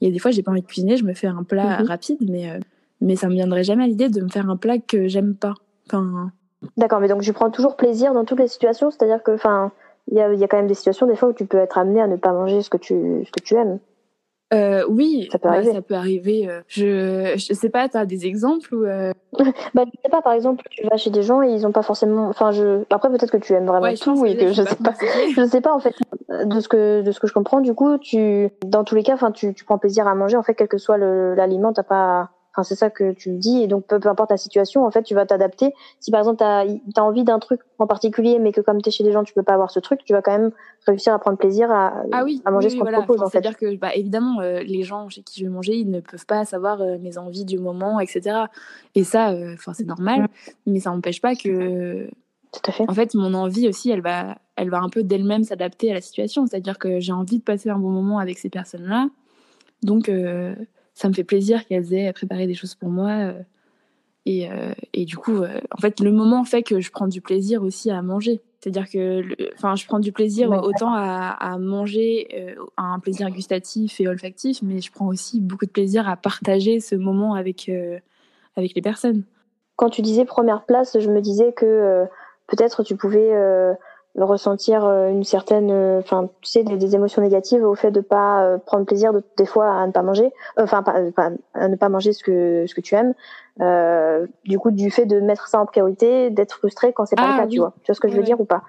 [0.00, 1.80] Il y a des fois j'ai pas envie de cuisiner, je me fais un plat
[1.80, 1.86] mhm.
[1.86, 2.58] rapide, mais euh,
[3.00, 5.54] mais ça me viendrait jamais à l'idée de me faire un plat que j'aime pas.
[5.86, 6.32] Enfin.
[6.76, 9.72] D'accord, mais donc je prends toujours plaisir dans toutes les situations, c'est-à-dire que enfin
[10.10, 11.76] il y a, y a, quand même des situations des fois où tu peux être
[11.76, 12.94] amené à ne pas manger ce que tu
[13.26, 13.78] ce que tu aimes.
[14.54, 15.72] Euh, oui, Ça peut bah, arriver.
[15.72, 16.48] ça peut arriver.
[16.48, 19.12] euh, Je, je sais pas, tu as des exemples ou euh,
[19.74, 21.82] Bah, je sais pas, par exemple, tu vas chez des gens et ils ont pas
[21.82, 22.28] forcément.
[22.28, 22.82] Enfin, je.
[22.90, 24.94] Après, peut-être que tu aimes vraiment Ouais, tout déjà que je sais pas.
[25.36, 25.94] Je sais pas en fait
[26.30, 27.60] de ce que de ce que je comprends.
[27.60, 30.42] Du coup, tu dans tous les cas, enfin, tu, tu prends plaisir à manger en
[30.42, 32.30] fait, quel que soit le- l'aliment, t'as pas.
[32.58, 34.90] Enfin, c'est ça que tu me dis et donc peu, peu importe la situation, en
[34.90, 35.72] fait, tu vas t'adapter.
[36.00, 39.04] Si par exemple t'as as envie d'un truc en particulier, mais que comme t'es chez
[39.04, 40.50] des gens, tu peux pas avoir ce truc, tu vas quand même
[40.84, 43.04] réussir à prendre plaisir à, Ah oui, à manger oui, ce qu'on te voilà.
[43.04, 43.30] propose Enfin.
[43.30, 46.26] C'est-à-dire que, bah, évidemment, euh, les gens chez qui je vais manger, ils ne peuvent
[46.26, 48.46] pas savoir euh, mes envies du moment, etc.
[48.96, 50.26] Et ça, euh, c'est normal,
[50.66, 52.08] mais ça n'empêche pas que,
[52.50, 52.90] Tout à fait.
[52.90, 56.00] en fait, mon envie aussi, elle va, elle va un peu d'elle-même s'adapter à la
[56.00, 56.44] situation.
[56.48, 59.06] C'est-à-dire que j'ai envie de passer un bon moment avec ces personnes-là,
[59.84, 60.10] donc
[60.98, 63.10] ça me fait plaisir qu'elles aient préparé des choses pour moi.
[63.10, 63.42] euh,
[64.26, 67.22] et, euh, et du coup, euh, en fait, le moment fait que je prends du
[67.22, 68.42] plaisir aussi à manger.
[68.60, 69.22] C'est-à-dire que,
[69.54, 70.58] enfin, je prends du plaisir Ouais.
[70.58, 75.40] autant à, à manger, euh, à un plaisir gustatif et olfactif, mais je prends aussi
[75.40, 77.98] beaucoup de plaisir à partager ce moment avec, euh,
[78.56, 79.22] avec les personnes.
[79.76, 82.04] Quand tu disais première place, je me disais que euh,
[82.48, 83.30] peut-être tu pouvais
[84.24, 88.00] ressentir euh, une certaine, euh, enfin, tu sais, des, des émotions négatives au fait de
[88.00, 91.10] pas euh, prendre plaisir de, des fois à ne pas manger, enfin, pas- euh,
[91.54, 93.14] à ne pas manger ce que ce que tu aimes.
[93.60, 97.22] Euh, du coup, du fait de mettre ça en priorité, d'être frustré quand c'est pas
[97.26, 97.54] Ah, le cas, oui.
[97.54, 97.72] tu vois.
[97.82, 98.62] Tu vois ce que je veux dire ou pas?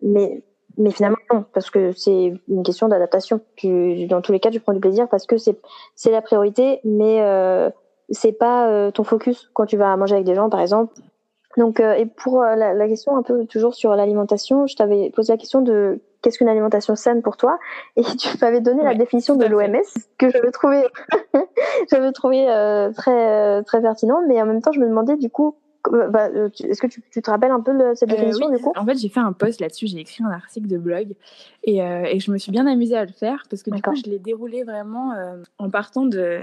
[0.00, 0.42] Mais
[0.78, 3.40] mais finalement non, parce que c'est une question d'adaptation.
[3.56, 5.60] Tu, dans tous les cas, tu prends du plaisir parce que c'est
[5.94, 7.70] c'est la priorité, mais euh,
[8.10, 10.94] c'est pas euh, ton focus quand tu vas manger avec des gens, par exemple.
[11.56, 15.10] Donc, euh, et pour euh, la, la question un peu toujours sur l'alimentation, je t'avais
[15.10, 17.58] posé la question de qu'est-ce qu'une alimentation saine pour toi,
[17.96, 19.82] et tu m'avais donné la définition de l'OMS
[20.18, 20.82] que j'avais trouvé,
[21.90, 25.28] j'avais trouvé euh, très euh, très pertinent, mais en même temps, je me demandais du
[25.28, 25.56] coup,
[25.90, 28.72] bah, est-ce que tu, tu te rappelles un peu de cette définition oui, du coup?
[28.76, 31.08] En fait, j'ai fait un post là-dessus, j'ai écrit un article de blog
[31.64, 34.08] et, et je me suis bien amusée à le faire parce que du coup, je
[34.08, 35.12] l'ai déroulé vraiment
[35.58, 36.40] en partant de.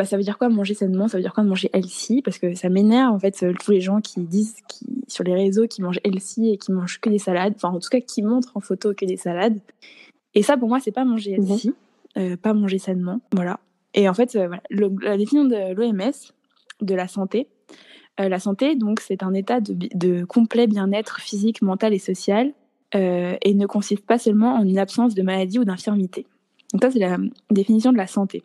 [0.00, 1.08] Bah, ça veut dire quoi manger sainement?
[1.08, 2.22] Ça veut dire quoi de manger healthy?
[2.22, 5.34] Parce que ça m'énerve en fait euh, tous les gens qui disent qui, sur les
[5.34, 8.22] réseaux qui mangent healthy et qui mangent que des salades, enfin en tout cas qui
[8.22, 9.58] montrent en photo que des salades.
[10.34, 11.50] Et ça pour moi, c'est pas manger Mhm.
[11.50, 11.74] healthy,
[12.16, 13.20] euh, pas manger sainement.
[13.32, 13.60] Voilà.
[13.92, 16.32] Et en fait, euh, voilà, le- la définition de l'OMS
[16.80, 17.48] de la santé,
[18.20, 22.54] euh, la santé, donc, c'est un état de, de complet bien-être physique, mental et social,
[22.94, 26.26] et ne consiste pas seulement en une absence de maladie ou d'infirmité.
[26.72, 27.18] Donc ça, c'est la
[27.50, 28.42] définition de la santé.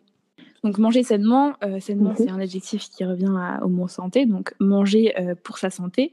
[0.66, 2.16] Donc manger sainement, euh, sainement, Mhm.
[2.18, 4.26] c'est un adjectif qui revient à- au mot santé.
[4.26, 6.12] Donc manger euh, pour sa santé,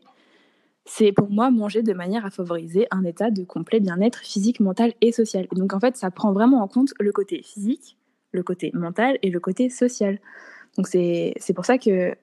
[0.85, 4.93] c'est pour moi manger de manière à favoriser un état de complet bien-être physique, mental
[5.01, 5.47] et social.
[5.51, 7.97] Et donc en fait, ça prend vraiment en compte le côté physique,
[8.31, 10.19] le côté mental et le côté social.
[10.77, 12.13] Donc c'est c'est pour ça que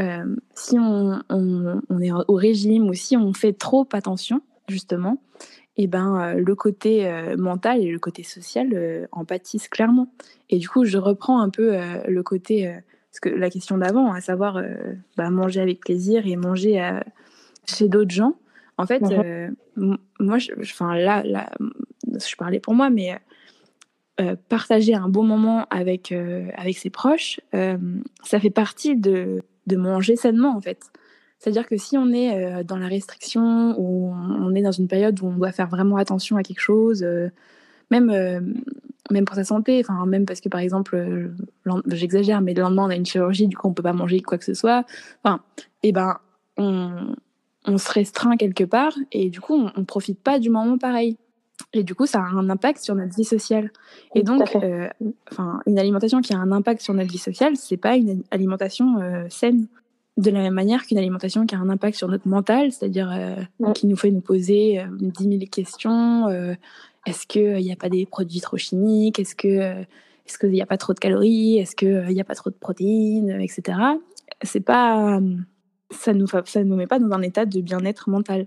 [0.00, 5.20] euh, si on, on- on est au régime ou si on fait trop attention, justement,
[5.78, 10.08] et ben, euh, le côté euh, mental et le côté social euh, en pâtissent clairement.
[10.50, 12.66] Et du coup, je reprends un peu euh, le côté,
[13.10, 14.60] parce que la question d'avant, à savoir
[15.16, 16.82] bah, manger avec plaisir et manger
[17.64, 18.34] chez d'autres gens.
[18.76, 19.02] En fait,
[19.76, 19.96] Mhm.
[20.20, 21.50] moi, je, enfin là, là,
[22.06, 23.18] je parlais pour moi, mais
[24.48, 26.12] partager un bon moment avec,
[26.56, 30.90] avec ses proches, ça fait partie de, de manger sainement, en fait.
[31.38, 35.20] C'est-à-dire que si on est euh, dans la restriction ou on est dans une période
[35.20, 37.28] où on doit faire vraiment attention à quelque chose, euh,
[37.90, 38.40] même, euh,
[39.10, 41.30] même pour sa santé, enfin même parce que par exemple,
[41.86, 44.38] j'exagère, mais le lendemain on a une chirurgie, du coup on peut pas manger quoi
[44.38, 44.84] que ce soit.
[45.22, 45.40] Enfin,
[45.82, 46.18] et ben
[46.56, 47.14] on,
[47.66, 51.16] on se restreint quelque part et du coup on, on profite pas du moment pareil.
[51.72, 53.70] Et du coup, ça a un impact sur notre vie sociale.
[54.14, 54.88] Et donc, euh,
[55.66, 59.26] une alimentation qui a un impact sur notre vie sociale, c'est pas une alimentation euh,
[59.28, 59.66] saine.
[60.18, 63.72] De la même manière qu'une alimentation qui a un impact sur notre mental, c'est-à-dire euh,
[63.72, 66.28] qui nous fait nous poser euh, 10 000 questions.
[66.28, 66.54] euh,
[67.06, 69.82] est-ce qu'il n'y a pas des produits trop chimiques Est-ce que euh,
[70.26, 72.56] est-ce qu'il n'y a pas trop de calories Est-ce qu'il n'y a pas trop de
[72.56, 73.78] protéines euh, Etc.
[74.42, 75.20] C'est pas
[75.90, 78.46] ça nous ça nous met pas dans un état de bien-être mental.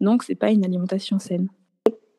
[0.00, 1.48] Donc c'est pas une alimentation saine.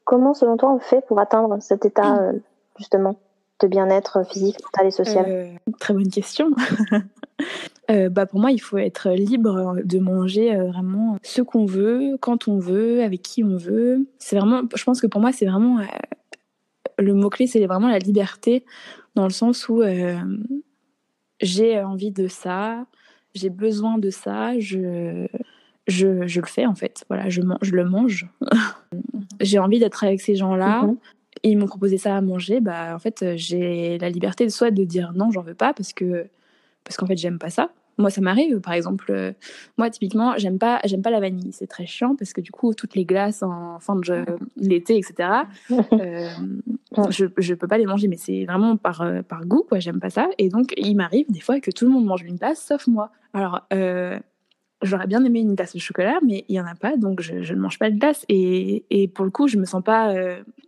[0.05, 2.33] Comment, selon toi, on fait pour atteindre cet état euh,
[2.77, 3.19] justement
[3.59, 5.25] de bien-être physique, mental et social?
[5.27, 5.47] Euh,
[5.79, 6.51] très bonne question.
[7.91, 12.17] Euh, bah pour moi, il faut être libre de manger euh, vraiment ce qu'on veut,
[12.19, 14.07] quand on veut, avec qui on veut.
[14.17, 15.83] C'est vraiment, je pense que pour moi, c'est vraiment euh,
[16.97, 18.65] le mot clé, c'est vraiment la liberté,
[19.13, 19.83] dans le sens où
[21.41, 22.85] j'ai envie de ça,
[23.33, 25.27] j'ai besoin de ça, je,
[25.87, 27.03] je, je le fais en fait.
[27.09, 28.27] Voilà, je, man- je le mange.
[29.41, 30.83] j'ai envie d'être avec ces gens-là.
[30.83, 30.97] Mhm.
[31.43, 34.83] Ils m'ont proposé ça à manger, bah en fait j'ai la liberté de soit de
[34.85, 36.27] dire non, j'en veux pas parce que
[36.85, 38.59] parce qu'en fait j'aime pas ça, moi, ça m'arrive.
[38.59, 39.31] Par exemple, euh,
[39.77, 41.51] moi, typiquement, j'aime pas, j'aime pas la vanille.
[41.53, 44.25] C'est très chiant parce que du coup, toutes les glaces en fin de
[44.57, 45.29] l'été, etc.
[45.95, 46.29] Euh,
[47.09, 49.79] je, je peux pas les manger, mais c'est vraiment par euh, par goût, quoi.
[49.79, 50.29] J'aime pas ça.
[50.37, 53.11] Et donc, il m'arrive des fois que tout le monde mange une glace, sauf moi.
[53.33, 53.61] Alors.
[54.81, 57.41] J'aurais bien aimé une glace de chocolat, mais il y en a pas, donc je,
[57.41, 58.23] je ne mange pas de glace.
[58.29, 60.13] Et, et, pour le coup, je me sens pas,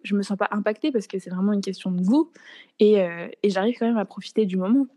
[0.04, 2.32] je me sens pas impactée parce que c'est vraiment une question de goût,
[2.80, 3.06] et,
[3.44, 4.88] et j'arrive quand même à profiter du moment.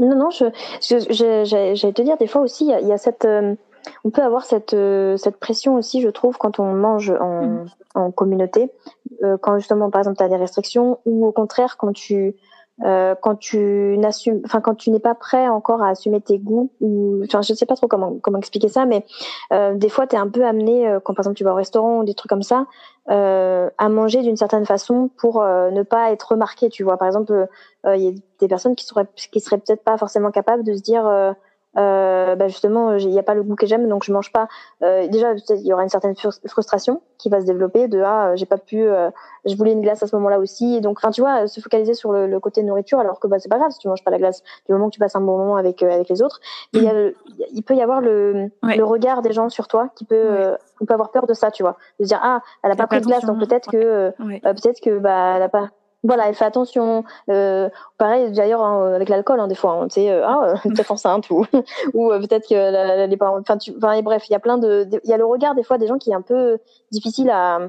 [0.00, 0.46] Non, non, je,
[0.80, 3.26] j'allais te dire, des fois aussi, il y, a, cette.
[3.26, 3.54] Euh,
[4.04, 7.66] on peut avoir cette, euh, cette pression aussi, je trouve, quand on mange en, mmh.
[7.94, 8.72] en communauté.
[9.22, 12.34] Euh, quand justement, par exemple, tu as des restrictions, ou au contraire, quand tu
[12.84, 16.70] euh, quand tu n'assumes, enfin quand tu n'es pas prêt encore à assumer tes goûts
[16.80, 19.04] ou, enfin je sais pas trop comment comment expliquer ça, mais
[19.52, 21.56] euh, des fois tu es un peu amené euh, quand par exemple tu vas au
[21.56, 22.66] restaurant ou des trucs comme ça
[23.10, 26.96] euh, à manger d'une certaine façon pour euh, ne pas être remarqué, tu vois.
[26.96, 27.48] Par exemple,
[27.86, 30.82] il y a des personnes qui seraient qui seraient peut-être pas forcément capables de se
[30.82, 31.34] dire
[31.76, 34.48] euh, bah justement, il n'y a pas le goût que j'aime, donc je mange pas.
[34.82, 38.46] Euh, déjà, il y aura une certaine frustration qui va se développer de ah, j'ai
[38.46, 39.10] pas pu, euh,
[39.44, 41.94] je voulais une glace à ce moment-là aussi, et donc, enfin, tu vois, se focaliser
[41.94, 44.10] sur le, le, côté nourriture, alors que bah c'est pas grave si tu manges pas
[44.10, 46.40] la glace du moment que tu passes un bon moment avec euh, avec les autres.
[46.72, 46.92] Il, y a
[47.52, 50.86] il peut y avoir le, le regard des gens sur toi qui peut, euh, on
[50.86, 53.00] peut avoir peur de ça, tu vois, de se dire ah, elle a pas pris
[53.00, 55.70] de glace, donc peut-être que peut-être que bah elle a pas
[56.02, 57.04] voilà, elle fait attention.
[57.28, 60.54] Euh, pareil, d'ailleurs, hein, avec l'alcool, hein, des fois, hein, tu sais, euh, ah, euh,
[60.70, 61.44] peut-être enceinte ou,
[61.94, 63.38] ou euh, peut-être que les parents.
[63.38, 65.62] Enfin, tu, enfin, bref, il y a plein de, il y a le regard des
[65.62, 66.58] fois des gens qui est un peu
[66.90, 67.60] difficile à,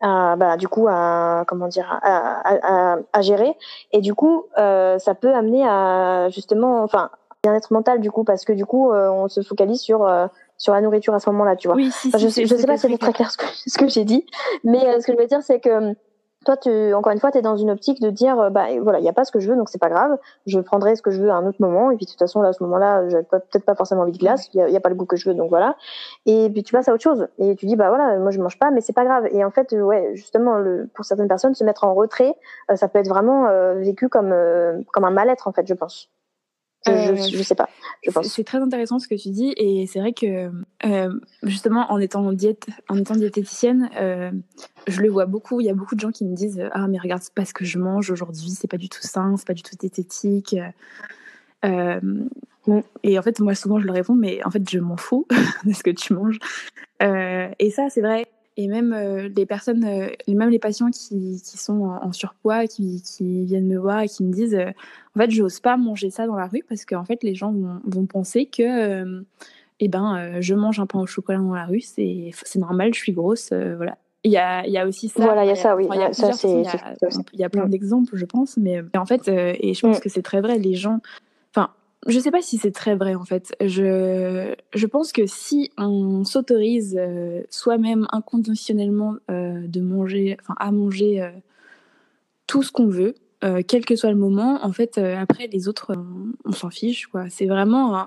[0.00, 3.56] à bah, du coup, à comment dire, à, à, à gérer.
[3.90, 7.10] Et du coup, euh, ça peut amener à justement, enfin,
[7.42, 10.08] bien-être mental du coup, parce que du coup, on se focalise sur
[10.56, 11.76] sur la nourriture à ce moment-là, tu vois.
[11.76, 13.88] Oui, si, je, sais, je sais pas si c'est très clair ce que, ce que
[13.88, 14.24] j'ai dit,
[14.62, 15.96] mais ce que je veux dire, c'est que
[16.44, 18.98] toi, tu, encore une fois, tu es dans une optique de dire, euh, bah voilà,
[18.98, 21.02] il n'y a pas ce que je veux, donc c'est pas grave, je prendrai ce
[21.02, 22.62] que je veux à un autre moment, et puis de toute façon, là, à ce
[22.64, 25.16] moment-là, j'ai peut-être pas forcément envie de glace, il n'y a, pas le goût que
[25.16, 25.76] je veux, donc voilà.
[26.26, 28.58] Et puis tu passes à autre chose, et tu dis, bah voilà, moi je mange
[28.58, 29.26] pas, mais c'est pas grave.
[29.30, 32.34] Et en fait, ouais, justement, le, pour certaines personnes, se mettre en retrait,
[32.70, 34.34] euh, ça peut être vraiment euh, vécu comme,
[34.92, 36.10] comme un mal-être, en fait, je pense.
[36.86, 37.68] Je, je, sais pas.
[38.22, 40.50] C'est très intéressant ce que tu dis et c'est vrai que
[40.84, 44.32] euh, justement en étant en diète, en étant diététicienne, euh,
[44.88, 45.60] je le vois beaucoup.
[45.60, 47.54] Il y a beaucoup de gens qui me disent ah mais regarde c'est pas ce
[47.54, 50.56] que je mange aujourd'hui, c'est pas du tout sain, c'est pas du tout diététique.
[51.64, 52.00] Euh,
[53.04, 55.26] et en fait moi souvent je leur réponds mais en fait je m'en fous
[55.64, 56.38] de ce que tu manges.
[57.00, 61.58] et ça c'est vrai et même euh, les personnes, euh, même les patients qui, qui
[61.58, 64.70] sont en, surpoids, qui, qui, viennent me voir et qui me disent, euh,
[65.16, 67.80] en fait, j'ose pas manger ça dans la rue parce qu'en fait, les gens vont,
[67.84, 69.24] vont penser que,
[69.80, 73.12] eh ben, je mange un pain au chocolat dans la rue, c'est normal, je suis
[73.12, 73.96] grosse, voilà.
[74.24, 75.24] Il y a, il y a aussi ça.
[75.24, 75.88] Voilà, il y a ça, oui.
[75.92, 76.94] il, y a ça, il, y a,
[77.32, 80.00] il y a plein d'exemples, je pense, mais en fait, et je pense mm.
[80.00, 81.00] que c'est très vrai, les gens,
[82.08, 83.54] je sais pas si c'est très vrai en fait.
[83.60, 90.72] Je, je pense que si on s'autorise euh, soi-même inconditionnellement euh, de manger, enfin à
[90.72, 91.30] manger euh,
[92.46, 93.14] tout ce qu'on veut,
[93.66, 95.96] quel que soit le moment, en fait, après les autres,
[96.44, 97.28] on, s'en fiche quoi.
[97.28, 98.06] C'est vraiment,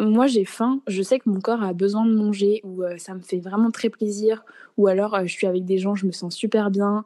[0.00, 3.20] moi j'ai faim, je sais que mon corps a besoin de manger ou ça me
[3.20, 4.44] fait vraiment très plaisir,
[4.78, 7.04] ou alors je suis avec des gens, je me sens super bien.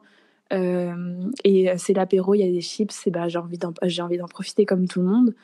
[0.49, 3.27] et c'est l'apéro, il y a des chips, d'en,
[3.83, 5.35] j'ai envie d'en profiter comme tout le monde.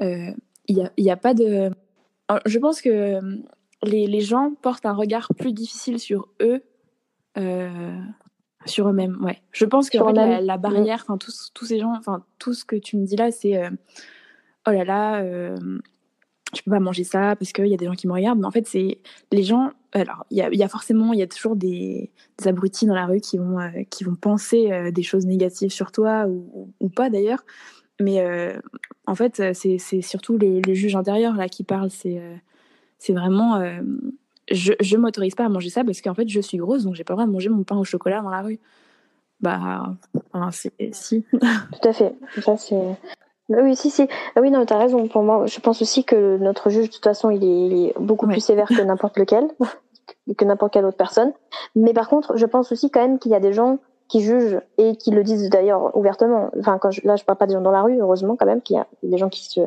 [0.00, 0.34] Il
[0.68, 1.70] n'y a, y a, pas de.
[2.46, 3.20] Je pense que
[3.84, 6.62] les, les, gens portent un regard plus difficile sur eux,
[7.38, 7.96] euh,
[8.66, 9.18] sur eux-mêmes.
[9.22, 9.40] Ouais.
[9.52, 12.76] Je pense que la, la, barrière, enfin tous, tous ces gens, enfin tout ce que
[12.76, 13.70] tu me dis là, c'est euh,
[14.66, 15.56] oh là là, euh,
[16.54, 18.38] je peux pas manger ça parce qu'il y a des gens qui me regardent.
[18.38, 18.98] Mais en fait, c'est
[19.32, 19.70] les gens.
[19.92, 22.94] Alors, il y a, y a, forcément, il y a toujours des, des, abrutis dans
[22.94, 23.58] la rue qui vont,
[23.90, 27.44] qui vont penser des choses négatives sur toi ou, ou pas d'ailleurs.
[28.00, 28.58] Mais euh,
[29.06, 31.90] en fait, c'est surtout le, le, juge intérieur là qui parle.
[31.90, 32.34] C'est euh,
[32.98, 33.56] c'est vraiment.
[33.56, 33.80] Euh,
[34.50, 37.04] je ne m'autorise pas à manger ça parce qu'en fait, je suis grosse, donc j'ai
[37.04, 38.58] pas le droit de manger mon pain au chocolat dans la rue.
[39.40, 39.94] Bah,
[40.32, 40.50] enfin,
[40.92, 41.24] si.
[41.32, 42.14] Tout à fait.
[42.40, 42.76] Ça, c'est.
[43.48, 44.06] Bah oui, si, si.
[44.36, 45.06] Ah oui, non, t'as raison.
[45.06, 47.94] Pour moi, je pense aussi que notre juge, de toute façon, il est, il est
[47.98, 49.48] beaucoup plus sévère que n'importe lequel,
[50.36, 51.32] que n'importe quelle autre personne.
[51.74, 54.60] Mais par contre, je pense aussi quand même qu'il y a des gens qui jugent
[54.78, 56.50] et qui le disent d'ailleurs ouvertement.
[56.58, 58.60] Enfin, quand je, là, je parle pas des gens dans la rue, heureusement quand même
[58.60, 59.60] qu'il y a des gens qui se,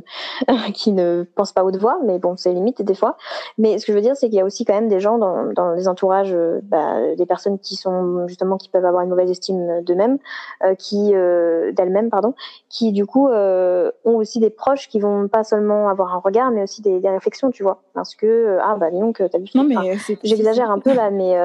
[0.73, 3.17] qui ne pensent pas haute voix, mais bon, c'est limite des fois.
[3.57, 5.17] Mais ce que je veux dire, c'est qu'il y a aussi quand même des gens
[5.17, 9.09] dans, dans les entourages, euh, bah, des personnes qui sont justement qui peuvent avoir une
[9.09, 10.19] mauvaise estime d'eux-mêmes,
[10.63, 12.33] euh, qui euh, d'elles-mêmes, pardon,
[12.69, 16.51] qui du coup euh, ont aussi des proches qui vont pas seulement avoir un regard,
[16.51, 19.45] mais aussi des, des réflexions, tu vois, parce que ah bah donc t'as vu.
[19.55, 21.37] Non mais j'exagère un peu là, mais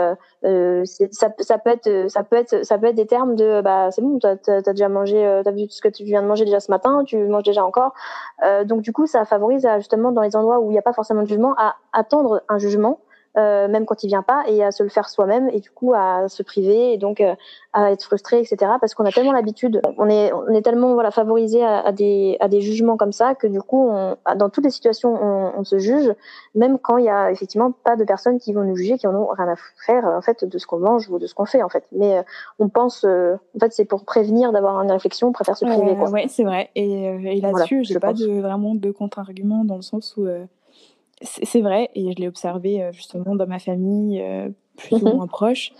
[0.42, 4.02] ça, ça peut être ça peut être ça peut mettre des termes de bah c'est
[4.02, 6.60] bon, t'as as, déjà mangé, euh, t'as vu ce que tu viens de manger déjà
[6.60, 7.94] ce matin, tu manges déjà encore.
[8.44, 10.92] Euh, donc du coup, ça favorise justement dans les endroits où il n'y a pas
[10.92, 12.98] forcément de jugement à attendre un jugement
[13.38, 15.94] euh, même quand il vient pas, et à se le faire soi-même, et du coup
[15.94, 17.34] à se priver, et donc euh,
[17.72, 18.72] à être frustré, etc.
[18.78, 22.36] Parce qu'on a tellement l'habitude, on est, on est tellement voilà favorisé à, à, des,
[22.40, 25.64] à des jugements comme ça que du coup, on, dans toutes les situations, on, on,
[25.64, 26.12] se juge,
[26.54, 29.14] même quand il y a effectivement pas de personnes qui vont nous juger, qui en
[29.14, 31.62] ont rien à faire en fait de ce qu'on mange ou de ce qu'on fait
[31.62, 31.84] en fait.
[31.92, 32.22] Mais euh,
[32.58, 35.96] on pense, en fait, c'est pour prévenir d'avoir une réflexion, on préfère se priver.
[35.96, 36.10] quoi.
[36.10, 36.70] Ouais, c'est vrai.
[36.74, 40.26] Et, et là-dessus, voilà, j'ai pas de, vraiment de contre-argument dans le sens où
[41.22, 45.26] c'est vrai, et je l'ai observé euh, justement dans ma famille euh, plus ou moins
[45.26, 45.72] proche.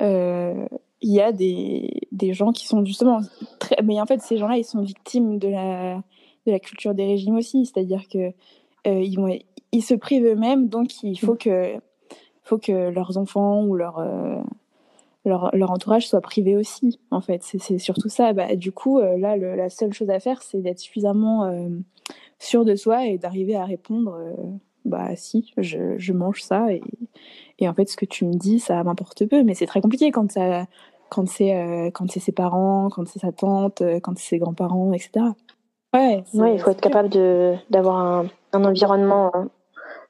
[0.00, 0.66] Euh,
[1.00, 3.20] il y a des, des, gens qui sont justement
[3.58, 3.76] très.
[3.82, 5.96] Mais en fait, ces gens-là, ils sont victimes de la,
[6.46, 7.66] de la culture des régimes aussi.
[7.66, 8.32] C'est-à-dire que
[8.84, 9.36] ils, vont,
[9.72, 11.74] ils se privent eux-mêmes, donc il faut que,
[12.42, 14.00] faut que leurs enfants ou leur,
[15.24, 17.00] leur, leur, entourage soient privés aussi.
[17.10, 18.32] En fait, c'est surtout ça.
[18.32, 21.52] Bah, du coup, là, le, la seule chose à faire, c'est d'être suffisamment
[22.38, 24.16] sûr de soi et d'arriver à répondre
[24.84, 26.82] bah si, je, je mange ça et,
[27.58, 30.10] et, en fait ce que tu me dis, ça m'importe peu, mais c'est très compliqué
[30.10, 30.66] quand ça,
[31.08, 34.38] quand c'est euh, quand c'est ses parents, quand c'est sa tante, euh, quand c'est ses
[34.38, 35.26] grands-parents, etc.
[35.94, 39.30] Ouais, ouais il faut être capable de d'avoir un, un, environnement.
[39.34, 39.48] Hein.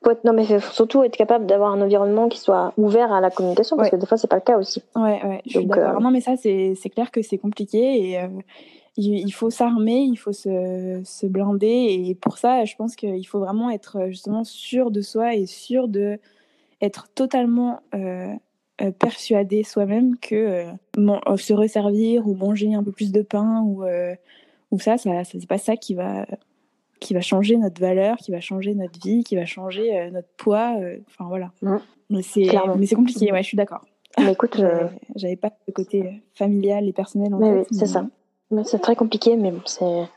[0.04, 3.20] Faut être, non mais faut surtout être capable d'avoir un environnement qui soit ouvert à
[3.20, 4.82] la communication parce que des fois c'est pas le cas aussi.
[4.96, 5.96] Ouais, ouais, je suis d'accord.
[5.96, 6.00] Euh...
[6.00, 8.28] Non mais ça c'est clair que c'est compliqué et euh,
[8.96, 12.06] il faut s'armer, il faut se, se, blinder.
[12.08, 15.46] Et pour ça, je pense qu'il faut vraiment être euh, justement sûr de soi et
[15.46, 16.18] sûr de
[16.80, 18.32] être totalement euh,
[18.82, 20.66] euh persuadé soi-même que
[20.98, 23.84] euh, se resservir ou manger un peu plus de pain ou,
[24.70, 26.26] ou ça, ça, ça c'est pas ça qui va
[27.00, 30.76] qui va changer notre valeur, qui va changer notre vie, qui va changer notre poids.
[31.08, 31.50] Enfin voilà.
[31.62, 31.76] Mmh.
[32.10, 33.32] Mais c'est mais c'est compliqué.
[33.32, 33.84] Ouais, je suis d'accord.
[34.18, 34.60] Mais écoute,
[35.16, 38.06] j'avais pas le côté familial et personnel en mais Oui, c'est ça.
[38.64, 40.08] C'est très compliqué, mais c'est.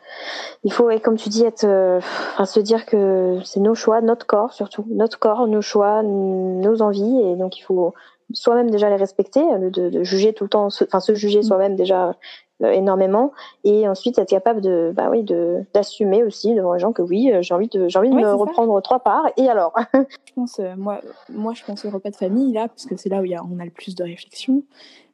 [0.63, 1.99] Il faut, et comme tu dis, être, euh,
[2.33, 6.81] enfin, se dire que c'est nos choix, notre corps surtout, notre corps, nos choix, nos
[6.81, 7.93] envies, et donc il faut
[8.33, 11.43] soi-même déjà les respecter, de, de, juger tout le temps, enfin se juger mm.
[11.43, 12.15] soi-même déjà
[12.63, 13.31] énormément,
[13.63, 17.31] et ensuite être capable de, bah oui, de d'assumer aussi devant les gens que oui,
[17.31, 19.73] euh, j'ai envie de, j'ai envie de me reprendre trois parts, et alors?
[19.93, 23.21] je pense, moi, moi, je pense au repas de famille là, parce que c'est là
[23.21, 24.63] où y a, on a le plus de réflexion.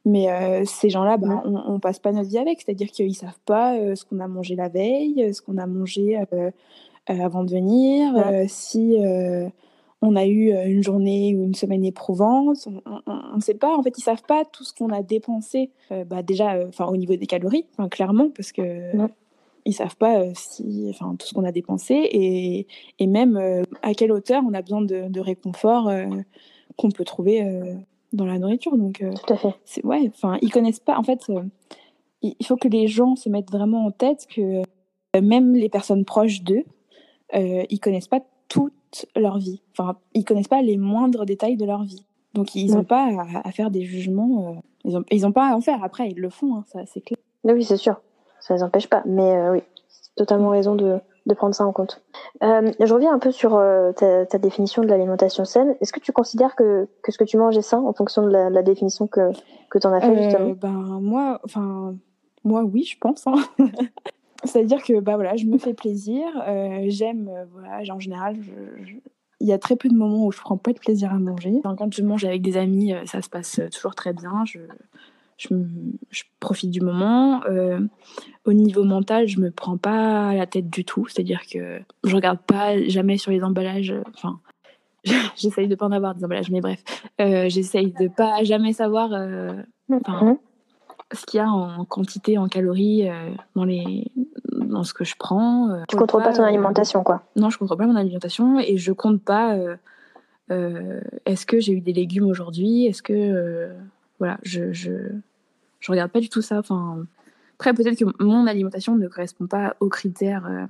[0.04, 3.38] Mais euh, ces gens-là, bah, on, on, passe pas notre vie avec, c'est-à-dire qu'ils savent
[3.46, 6.18] pas euh, ce qu'on a mangé la veille, euh, ce qu'on a mangé
[7.06, 8.12] avant de venir,
[8.48, 8.96] si
[10.02, 12.68] on a eu une journée ou une semaine éprouvante,
[13.06, 13.76] on ne sait pas.
[13.76, 15.70] En fait, ils savent pas tout ce qu'on a dépensé.
[16.06, 19.06] bah déjà, enfin au niveau des calories, clairement, parce que ne
[19.64, 22.66] ils savent pas si, enfin tout ce qu'on a dépensé et,
[22.98, 23.40] et même
[23.82, 25.88] à quelle hauteur on a besoin de, de réconfort
[26.76, 27.78] qu'on peut trouver
[28.12, 28.76] dans la nourriture.
[28.76, 29.54] Donc, euh, Tout à fait.
[29.64, 30.98] C'est, ouais, enfin, ils connaissent pas.
[30.98, 31.42] En fait, euh,
[32.22, 34.62] il faut que les gens se mettent vraiment en tête que
[35.16, 36.64] euh, même les personnes proches d'eux,
[37.34, 38.22] ils connaissent pas
[38.92, 39.60] toute leur vie.
[39.76, 42.04] Enfin, ils connaissent pas les moindres détails de leur vie.
[42.34, 43.08] Donc, ils n'ont pas
[43.44, 44.62] à, faire des jugements.
[44.84, 45.84] ils n'ont ils ont pas à en faire.
[45.84, 47.18] Après, ils le font, hein, ça, c'est clair.
[47.44, 48.00] Oui, c'est sûr.
[48.40, 49.02] Ça les empêche pas.
[49.04, 52.02] Mais oui, c'est totalement raison de, de prendre ça en compte.
[52.42, 55.76] Euh, je reviens un peu sur euh, ta, ta, définition de l'alimentation saine.
[55.80, 58.30] Est-ce que tu considères que, que ce que tu manges est sain en fonction de
[58.30, 59.30] la, la définition que,
[59.70, 60.54] que tu en as fait euh, justement?
[60.60, 61.94] ben, moi, enfin,
[62.44, 63.26] moi, oui, je pense.
[63.26, 63.34] Hein.
[64.44, 66.24] C'est-à-dire que bah, voilà, je me fais plaisir.
[66.46, 68.36] Euh, j'aime, voilà, en général,
[69.40, 71.60] il y a très peu de moments où je prends pas de plaisir à manger.
[71.62, 74.44] quand je mange avec des amis, ça se passe toujours très bien.
[74.44, 74.60] Je,
[76.10, 77.42] je, profite du moment.
[77.44, 77.80] Euh,
[78.44, 81.06] au niveau mental, je me prends pas la tête du tout.
[81.08, 83.94] C'est-à-dire que je regarde pas jamais sur les emballages.
[84.14, 84.40] Enfin,
[85.36, 86.82] j'essaye de pas en avoir des emballages, mais bref,
[87.20, 89.54] euh, j'essaye de pas jamais savoir euh,
[89.88, 90.38] mhm.
[91.12, 93.08] Ce qu'il y a en quantité, en calories
[93.54, 94.10] dans les
[94.52, 95.82] dans ce que je prends.
[95.88, 97.22] tu contrôles pas ton alimentation, quoi.
[97.36, 99.56] Non, je contrôle pas mon alimentation et je compte pas.
[100.50, 103.70] Est-ce que j'ai eu des légumes aujourd'hui Est-ce que
[104.22, 104.92] voilà, je, je,
[105.80, 106.60] je regarde pas du tout ça.
[106.60, 107.04] Enfin,
[107.58, 110.66] après, peut-être que mon alimentation ne correspond pas aux critères euh,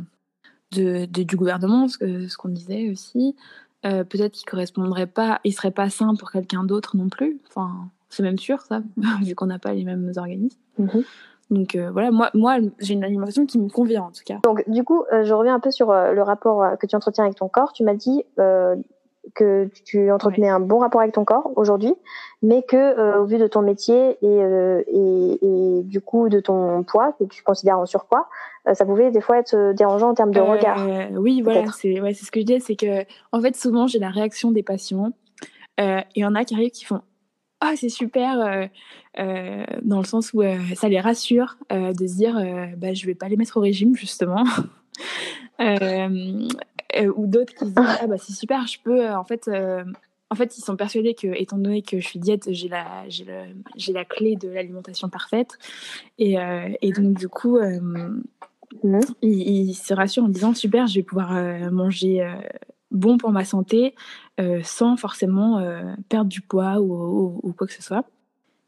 [0.73, 3.37] de, du gouvernement, ce, ce qu'on disait aussi.
[3.85, 7.41] Euh, peut-être qu'il correspondrait pas, il serait pas sain pour quelqu'un d'autre non plus.
[7.49, 8.83] Enfin, c'est même sûr ça,
[9.23, 10.61] vu qu'on n'a pas les mêmes organismes.
[10.79, 11.05] Mhm.
[11.51, 14.39] Donc euh, voilà, moi, moi j'ai une alimentation qui me convient en tout cas.
[14.45, 17.49] Donc du coup, je reviens un peu sur le rapport que tu entretiens avec ton
[17.49, 17.73] corps.
[17.75, 18.25] Tu m'as dit
[19.35, 21.95] que tu entretenais un bon rapport avec ton corps aujourd'hui,
[22.43, 26.41] mais que euh, au vu de ton métier et, euh, et, et, du coup de
[26.41, 28.29] ton poids que tu considères en surpoids,
[28.69, 30.79] euh, ça pouvait des fois être dérangeant en termes de regard.
[31.13, 33.99] Oui, voilà, c'est ouais, c'est ce que je disais, c'est que en fait souvent j'ai
[33.99, 35.13] la réaction des patients.
[35.79, 37.03] Il y en a qui arrivent qui font
[37.65, 38.69] ah c'est super
[39.17, 40.43] dans le sens où
[40.75, 42.35] ça les rassure de se dire
[42.77, 44.45] bah je vais pas les mettre au régime justement
[45.61, 49.49] ou d'autres qui se disent ah bah c'est super je peux en fait
[50.31, 53.27] en fait, ils sont persuadés que, étant donné que je suis diète, j'ai la, j'ai
[53.77, 55.59] j'ai la clé de l'alimentation parfaite.
[56.19, 56.37] Et,
[56.81, 57.59] et, donc, du coup,
[58.83, 59.01] Mmh.
[59.23, 62.35] Il, se rassure en disant super, je vais pouvoir euh, manger euh,
[62.93, 63.95] bon pour ma santé
[64.41, 65.63] euh, sans forcément
[66.09, 68.05] perdre du poids ou, quoi que ce soit.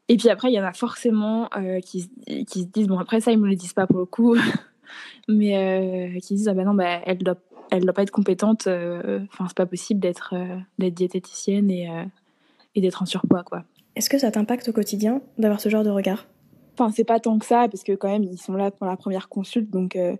[0.07, 1.49] Et puis après, il y en a forcément
[1.83, 2.09] qui,
[2.45, 4.35] qui, se disent bon après ça ils me le disent pas pour le coup,
[5.27, 7.37] mais qui disent ah ben non bah elle doit
[7.71, 8.67] elle doit pas être compétente.
[8.67, 10.35] Enfin c'est pas possible d'être
[10.79, 11.89] diététicienne et
[12.75, 13.63] et d'être en surpoids quoi.
[13.95, 16.27] Est-ce que ça t'impacte au quotidien d'avoir ce genre de regard?
[16.73, 18.97] Enfin, c'est pas tant que ça, parce que quand même, ils sont là pour la
[18.97, 19.69] première consulte.
[19.69, 20.17] Donc, euh,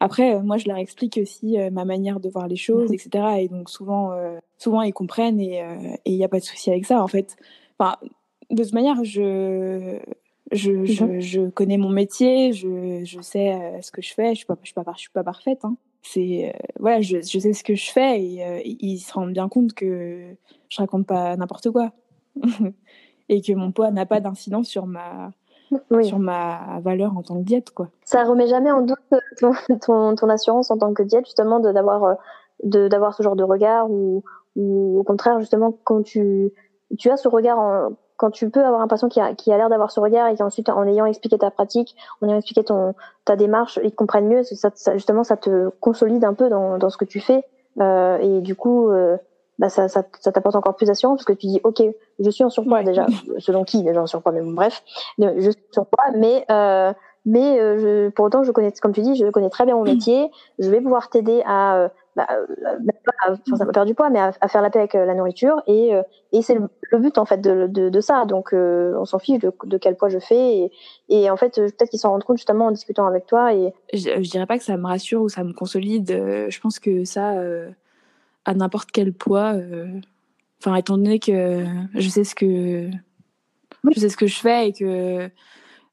[0.00, 3.40] après, euh, moi, je leur explique aussi euh, ma manière de voir les choses, etc.
[3.40, 4.12] Et donc, souvent,
[4.58, 5.62] souvent ils comprennent et
[6.04, 7.36] il n'y a pas de souci avec ça, en fait.
[7.78, 7.96] Enfin,
[8.50, 9.98] de toute manière, je,
[10.52, 11.20] je, mhm.
[11.20, 14.30] je, connais mon métier, je, je sais ce que je fais.
[14.30, 15.64] Je suis pas, je suis pas, je suis pas parfaite.
[15.64, 15.76] Hein.
[16.02, 19.74] C'est voilà, je, je, sais ce que je fais et ils se rendent bien compte
[19.74, 20.34] que
[20.70, 21.92] je raconte pas n'importe quoi
[23.28, 25.30] et que mon poids n'a pas d'incidence sur ma
[26.02, 27.70] sur ma valeur en tant que diète.
[27.70, 27.88] Quoi.
[28.04, 28.98] Ça remet jamais en doute
[29.38, 32.14] ton, ton, ton assurance en tant que diète, justement, d'avoir euh,
[32.64, 34.22] de, d'avoir ce genre de regard ou,
[34.56, 36.52] ou au contraire, justement, quand tu,
[36.98, 39.56] tu as ce regard, en, quand tu peux avoir un patient qui a, qui a
[39.56, 42.64] l'air d'avoir ce regard et qui ensuite, en ayant expliqué ta pratique, en ayant expliqué
[42.64, 42.94] ton,
[43.24, 46.90] ta démarche, ils comprennent mieux, ça, ça, justement, ça te consolide un peu dans, dans
[46.90, 47.44] ce que tu fais.
[47.80, 49.16] Euh, et du coup, euh,
[49.60, 51.82] bah ça, ça, ça t'apporte encore plus d'assurance parce que tu dis ok
[52.18, 53.06] je suis en surpoids déjà
[53.38, 54.82] selon qui déjà en surpoids mais bon bref.
[55.18, 56.94] Je suis en surpoids mais euh,
[57.26, 59.84] mais euh, je, pour autant je connais comme tu dis je connais très bien mon
[59.84, 60.30] métier.
[60.58, 62.26] Je vais pouvoir t'aider à euh, bah,
[63.04, 65.92] pas à, faire du poids mais à, faire la paix avec la nourriture et
[66.32, 68.24] et c'est le, but en fait de, de, de ça.
[68.24, 70.72] Donc on s'en fiche de, de, quel poids je fais et,
[71.10, 74.22] et en fait peut-être qu'ils s'en rendent compte justement en discutant avec toi et je,
[74.22, 76.08] je dirais pas que ça me rassure ou ça me consolide.
[76.48, 77.34] Je pense que ça
[78.44, 79.54] à n'importe quel poids.
[79.54, 80.00] Euh,
[80.60, 81.64] enfin, étant donné que
[81.94, 82.90] je sais ce que
[83.90, 85.30] je sais ce que je fais et que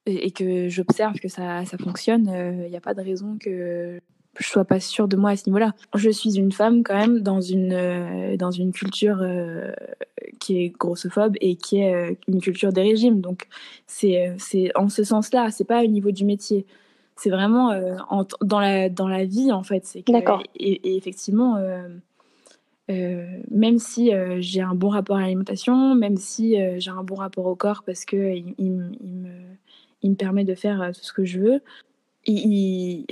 [0.06, 4.00] et que j'observe que ça, ça fonctionne, il euh, n'y a pas de raison que
[4.40, 5.74] je sois pas sûre de moi à ce niveau-là.
[5.96, 9.22] Je suis une femme quand même dans une euh, dans une culture
[10.40, 13.20] qui est grossophobe et qui est une culture des régimes.
[13.20, 13.48] Donc
[13.86, 16.66] c'est c'est en ce sens-là, c'est pas au niveau du métier.
[17.18, 17.74] C'est vraiment
[18.42, 19.86] dans la dans la vie en fait.
[19.86, 20.44] C'est D'accord.
[20.56, 21.58] Et, et, effectivement
[22.90, 27.16] même si euh, j'ai un bon rapport à l'alimentation, même si euh, j'ai un bon
[27.16, 31.62] rapport au corps parce que il, me, permet de faire tout ce que je veux,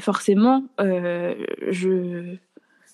[0.02, 2.36] forcément, je,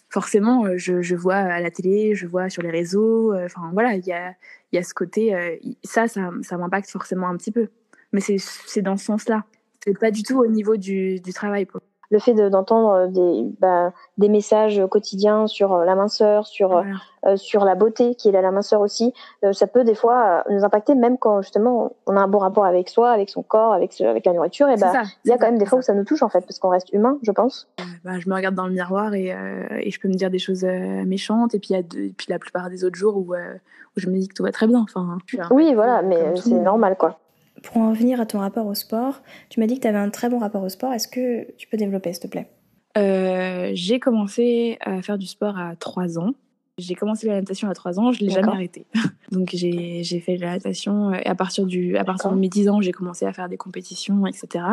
[0.09, 4.11] forcément je, vois à la télé, je vois sur les réseaux, enfin voilà, il y
[4.11, 4.33] a,
[4.71, 7.69] y a ce côté, ça, ça, ça m'impacte forcément un petit peu.
[8.11, 9.45] Mais c'est dans ce sens-là.
[9.83, 11.65] C'est pas du tout au niveau du, du travail.
[12.11, 17.37] Le fait d'entendre euh, des, bah, des messages quotidiens sur euh, la minceur, sur, euh,
[17.37, 19.13] sur la beauté, qui est la, minceur aussi,
[19.53, 22.89] ça peut des fois nous impacter, même quand justement on a un bon rapport avec
[22.89, 24.67] soi, avec son corps, avec, avec la nourriture.
[24.67, 24.91] Et bah,
[25.23, 26.69] il y a quand même des fois où ça nous touche en fait, parce qu'on
[26.69, 27.69] reste humain, je pense.
[28.03, 29.33] Bah, je me regarde dans le miroir et,
[29.79, 32.69] et je peux me dire des choses méchantes, et puis, y a puis la plupart
[32.69, 34.81] des autres jours où, où je me dis que tout va très bien.
[34.83, 35.17] Enfin,
[35.51, 37.17] oui, voilà, mais c'est normal quoi.
[37.63, 40.09] Pour en revenir à ton rapport au sport, tu m'as dit que tu avais un
[40.09, 40.93] très bon rapport au sport.
[40.93, 42.49] Est-ce que tu peux développer, s'il te plaît?
[42.97, 46.33] Euh, J'ai commencé à faire du sport à 3 ans.
[46.77, 48.85] J'ai commencé la natation à 3 ans, je ne l'ai jamais arrêté.
[49.31, 52.69] Donc j'ai fait de la natation et à partir, du, à partir de mes 10
[52.69, 54.65] ans, j'ai commencé à faire des compétitions, etc.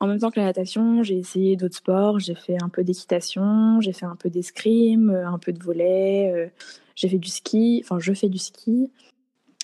[0.00, 2.18] En même temps que la natation, j'ai essayé d'autres sports.
[2.18, 6.48] J'ai fait un peu d'équitation, j'ai fait un peu d'escrime, un peu de volet, euh,
[6.94, 8.90] j'ai fait du ski, enfin je fais du ski.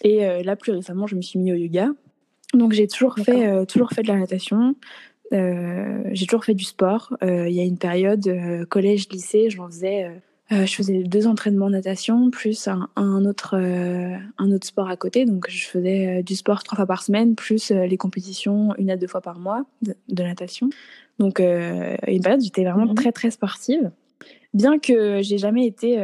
[0.03, 1.89] Et euh, là, plus récemment, je me suis mis au yoga.
[2.53, 4.75] Donc j'ai toujours fait, euh, toujours fait de la natation.
[5.33, 7.17] Euh, j'ai toujours fait du sport.
[7.23, 10.11] Euh, il y a une période collège, lycée, j'en faisais.
[10.51, 15.25] je faisais deux entraînements de natation plus un, un autre un autre sport à côté.
[15.25, 19.09] Donc je faisais du sport trois fois par semaine plus les compétitions une à deux
[19.09, 20.69] fois par mois de, natation.
[21.19, 22.95] Donc une période j'étais vraiment mhm.
[22.95, 23.91] très très sportive.
[24.53, 25.99] Bien que j'ai jamais été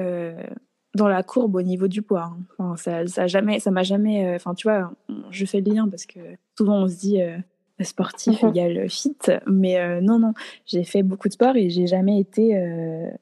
[0.95, 2.33] dans la courbe au niveau du poids.
[2.33, 2.39] Hein.
[2.59, 4.27] Enfin, ça, ça jamais, ça m'a jamais.
[4.27, 4.93] Euh, enfin, tu vois,
[5.31, 6.19] je fais le lien parce que
[6.57, 7.37] souvent on se dit euh,
[7.83, 8.49] sportif mhm.
[8.51, 9.17] égale fit,
[9.47, 10.35] mais euh, non, non,
[10.67, 12.51] j'ai fait beaucoup de sport et j'ai jamais été,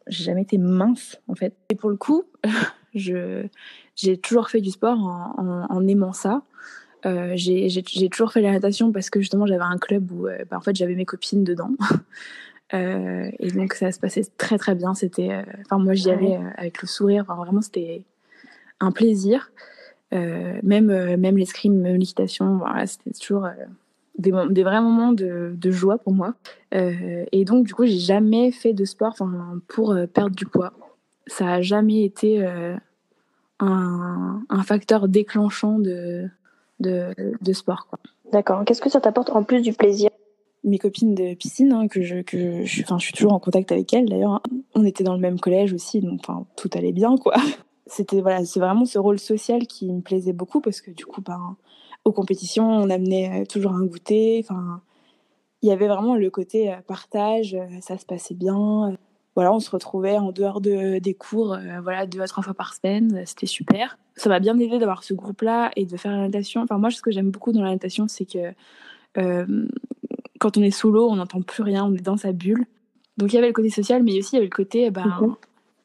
[0.07, 1.55] j'ai jamais été mince en fait.
[1.71, 2.25] Et pour le coup,
[2.95, 3.47] je,
[3.97, 6.43] j'ai toujours fait du sport en, en, aimant ça.
[7.05, 10.61] j'ai, j'ai, toujours fait la natation parce que justement j'avais un club où bah, en
[10.61, 11.71] fait j'avais mes copines dedans.
[12.75, 14.95] Euh, et donc ça se passait très très bien.
[14.95, 17.25] C'était, euh, enfin moi j'y allais euh, avec le sourire.
[17.27, 18.03] Enfin, vraiment c'était
[18.81, 19.51] un plaisir.
[20.13, 23.47] même, même l'escrime, même l'équitation, voilà, c'était toujours
[24.19, 26.35] des, des, vrais moments de, de joie pour moi.
[26.73, 29.17] et donc, du coup, j'ai jamais fait de sport
[29.67, 30.73] pour perdre du poids.
[31.27, 32.47] Ça a jamais été
[33.61, 36.29] un, un, facteur déclenchant de,
[36.81, 37.13] de,
[37.43, 37.89] de sport.
[38.33, 38.65] D'accord.
[38.65, 40.08] Qu'est-ce que ça t'apporte en plus du plaisir?
[40.65, 43.93] Mes copines de piscine, hein, que, je, que je, je suis toujours en contact avec
[43.93, 44.43] elles d'ailleurs.
[44.75, 46.23] On était dans le même collège aussi, donc
[46.57, 47.15] tout allait bien.
[47.87, 51.23] C'était voilà, c'est vraiment ce rôle social qui me plaisait beaucoup parce que du coup,
[51.23, 51.57] ben,
[52.05, 54.45] aux compétitions, on amenait euh, toujours un goûter.
[55.63, 58.97] Il y avait vraiment le côté euh, partage, euh, ça se passait bien.
[59.35, 62.75] Voilà, on se retrouvait en dehors de, des cours, voilà, deux à trois fois par
[62.75, 63.97] semaine, c'était super.
[64.17, 66.63] Ça m'a bien aidé d'avoir ce groupe-là et de faire la natation.
[66.63, 68.53] Enfin, moi, ce que j'aime beaucoup dans la natation, c'est que
[70.39, 72.65] quand on est sous l'eau, on n'entend plus rien, on est dans sa bulle.
[73.17, 75.07] Donc il y avait le côté social, mais aussi il y avait le côté, ben,
[75.21, 75.35] mhm.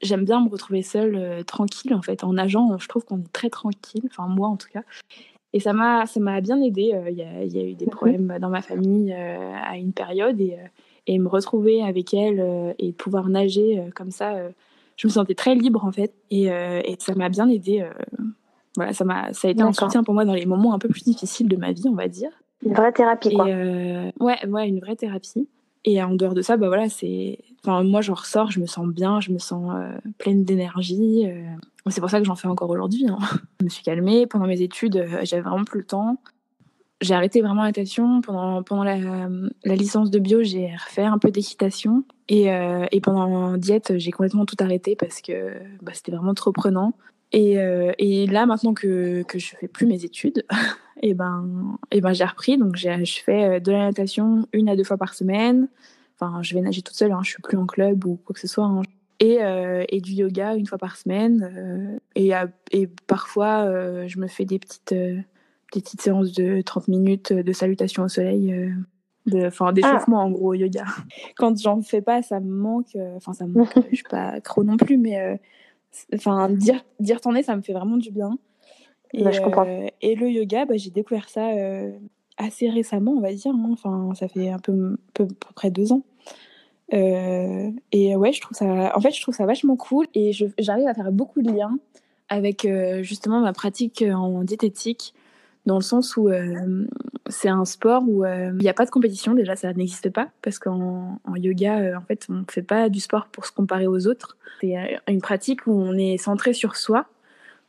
[0.01, 2.23] j'aime bien me retrouver seule, euh, tranquille en fait.
[2.23, 4.83] En nageant, je trouve qu'on est très tranquille, enfin moi en tout cas.
[5.51, 6.91] Et ça m'a, ça m'a bien aidé.
[6.93, 7.91] Euh, il y, a, y, a eu des mhm.
[7.91, 10.57] problèmes dans ma famille euh, à une période et,
[11.07, 14.35] et, me retrouver avec elle et pouvoir nager comme ça,
[14.95, 16.13] je me sentais très libre en fait.
[16.29, 17.85] Et, et ça m'a bien aidé.
[18.75, 20.87] voilà, ça, m'a, ça a été un soutien pour moi dans les moments un peu
[20.87, 22.31] plus difficiles de ma vie, on va dire.
[22.65, 23.47] Une vraie thérapie, quoi.
[23.47, 25.47] Euh, ouais, ouais, une vraie thérapie.
[25.85, 27.39] Et en dehors de ça, bah voilà, c'est.
[27.61, 31.25] Enfin, moi, j'en ressors, je me sens bien, je me sens euh, pleine d'énergie.
[31.25, 31.43] Euh.
[31.89, 33.05] C'est pour ça que j'en fais encore aujourd'hui.
[33.07, 33.17] Hein.
[33.59, 34.25] Je me suis calmée.
[34.27, 36.17] Pendant mes études, j'avais vraiment plus le temps.
[37.01, 38.21] J'ai arrêté vraiment la natation.
[38.21, 38.97] Pendant, pendant la,
[39.65, 42.03] la licence de bio, j'ai refait un peu d'équitation.
[42.29, 42.47] Et,
[42.91, 46.93] et pendant diète, j'ai complètement tout arrêté parce que bah, c'était vraiment trop prenant.
[47.33, 47.57] Et,
[47.97, 50.45] et, là, maintenant que, que je fais plus mes études,
[51.03, 52.57] et ben, et ben j'ai repris.
[52.57, 55.67] Donc, je fais euh, de la natation une à deux fois par semaine.
[56.19, 58.39] Enfin, je vais nager toute seule, hein, je suis plus en club ou quoi que
[58.39, 58.65] ce soit.
[58.65, 58.81] Hein.
[59.19, 61.51] Et, euh, et, du yoga une fois par semaine.
[61.55, 62.31] Euh, et,
[62.71, 63.65] et, parfois,
[64.07, 65.25] je me fais des petites, des
[65.73, 68.73] petites séances de 30 minutes de salutation au soleil.
[69.35, 70.25] Enfin, d'échauffement ah.
[70.25, 70.85] en gros, yoga.
[71.37, 72.97] Quand j'en fais pas, ça me manque.
[73.15, 73.73] Enfin, ça me manque.
[73.91, 75.39] je suis pas accro non plus, mais
[76.13, 78.37] enfin, dire, dire tourner, ça me fait vraiment du bien.
[79.13, 79.67] Et, bah, je comprends.
[79.67, 81.91] Euh, et le yoga, bah, j'ai découvert ça euh,
[82.37, 83.53] assez récemment, on va dire.
[83.53, 83.69] Hein.
[83.71, 86.03] Enfin, ça fait un peu, peu, peu près deux ans.
[86.93, 90.87] Euh, et ouais, je trouve ça, en fait, je trouve ça vachement cool et j'arrive
[90.87, 91.77] à faire beaucoup de liens
[92.29, 92.67] avec
[93.01, 95.13] justement ma pratique en diététique,
[95.65, 96.29] dans le sens où
[97.27, 99.33] c'est un sport où il n'y a pas de compétition.
[99.33, 103.27] Déjà, ça n'existe pas parce qu'en yoga, en fait, on ne fait pas du sport
[103.27, 104.37] pour se comparer aux autres.
[104.61, 104.75] C'est
[105.07, 107.07] une pratique où on est centré sur soi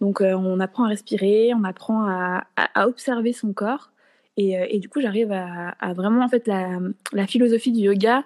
[0.00, 2.46] donc euh, on apprend à respirer, on apprend à,
[2.86, 3.90] observer son corps.
[4.36, 8.24] Et, euh, du coup, j'arrive à, vraiment, en fait, la, philosophie du yoga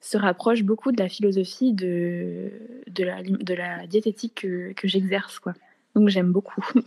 [0.00, 2.50] se rapproche beaucoup de la philosophie de,
[2.88, 4.34] de, la, diététique
[4.76, 5.38] que, j'exerce.
[5.38, 5.54] quoi.
[5.94, 6.62] Donc j'aime beaucoup.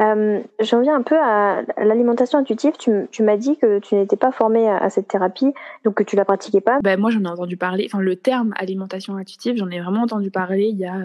[0.00, 2.72] Euh, J'en viens un peu à l'alimentation intuitive.
[2.78, 5.52] Tu, m'as dit que tu n'étais pas formée à, cette thérapie,
[5.84, 6.80] donc que tu la pratiquais pas.
[6.82, 7.86] Ben, moi j'en ai entendu parler.
[7.86, 10.96] Enfin le terme alimentation intuitive, j'en ai vraiment entendu parler il y a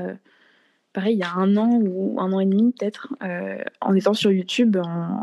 [0.98, 4.14] pareil, il y a un an ou un an et demi peut-être, euh, en étant
[4.14, 5.22] sur YouTube, en,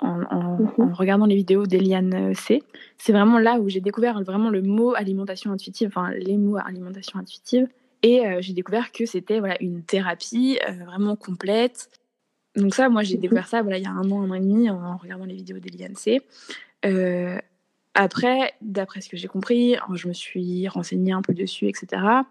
[0.00, 0.92] mhm.
[0.92, 2.62] regardant les vidéos d'Eliane C.
[2.96, 7.18] C'est vraiment là où j'ai découvert vraiment le mot alimentation intuitive, enfin les mots alimentation
[7.18, 7.66] intuitive.
[8.02, 11.90] Et euh, j'ai découvert que c'était voilà, une thérapie euh, vraiment complète.
[12.56, 13.22] Donc ça, moi j'ai mhm.
[13.22, 15.34] découvert ça voilà, il y a un an, un an et demi en regardant les
[15.34, 16.20] vidéos d'Eliane C.
[17.94, 22.22] après, d'après ce que j'ai compris, je me suis renseignée un peu dessus, etc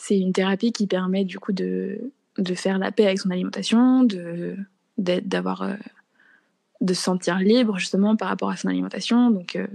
[0.00, 4.02] c'est une thérapie qui permet du coup de, de faire la paix avec son alimentation,
[4.02, 4.56] de
[4.96, 5.74] d'avoir euh,
[6.80, 9.30] de se sentir libre justement par rapport à son alimentation.
[9.30, 9.66] Donc euh,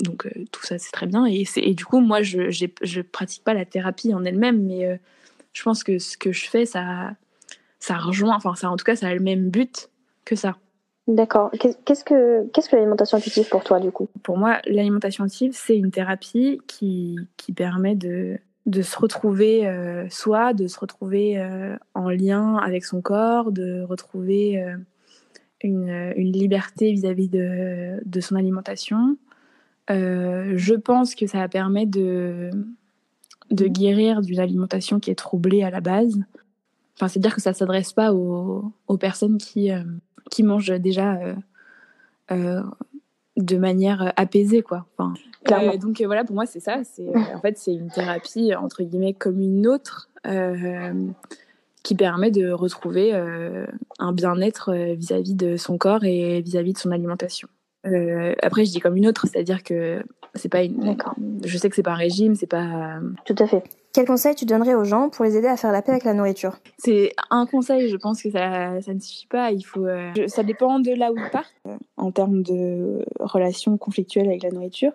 [0.00, 3.44] donc euh, tout ça c'est très bien et, et du coup moi je je pratique
[3.44, 4.98] pas la thérapie en elle-même mais
[5.52, 7.12] je pense que ce que je fais ça
[7.78, 9.88] ça rejoint enfin ça en tout cas ça a le même but
[10.24, 10.56] que ça.
[11.06, 11.50] D'accord.
[11.84, 14.08] Qu'est-ce que qu'est-ce que l'alimentation intuitive pour toi du coup?
[14.22, 20.08] Pour moi, l'alimentation intuitive, c'est une thérapie qui, qui permet de, de se retrouver euh,
[20.08, 24.76] soi, de se retrouver euh, en lien avec son corps, de retrouver euh,
[25.62, 29.18] une, une, liberté vis-à-vis de, de, son alimentation.
[29.88, 32.50] Je pense que ça permet de,
[33.50, 36.20] de guérir d'une alimentation qui est troublée à la base.
[36.96, 39.70] Enfin, c'est-à-dire que ça ne s'adresse pas aux, aux, personnes qui,
[40.30, 41.18] qui mangent déjà
[43.36, 44.86] de manière apaisée, quoi.
[44.96, 45.14] Enfin,
[45.50, 46.82] euh, donc euh, voilà, pour moi, c'est ça.
[46.84, 50.10] C'est, euh, en fait, c'est une thérapie, entre guillemets, comme une autre,
[51.82, 57.48] qui permet de retrouver un bien-être vis-à-vis de son corps et vis-à-vis de son alimentation.
[58.42, 60.02] Après, je dis comme une autre, c'est-à-dire que
[60.34, 60.96] c'est pas une.
[61.44, 62.98] Je sais que c'est pas un régime, c'est pas.
[63.24, 63.62] Tout à fait.
[63.92, 66.14] Quel conseil tu donnerais aux gens pour les aider à faire la paix avec la
[66.14, 66.58] nourriture?
[66.78, 69.52] C'est un conseil, je pense que ça, ça ne suffit pas.
[69.52, 69.86] Il faut,
[70.26, 71.54] ça dépend de là où ils partent
[71.96, 74.92] en termes de relations conflictuelles avec la nourriture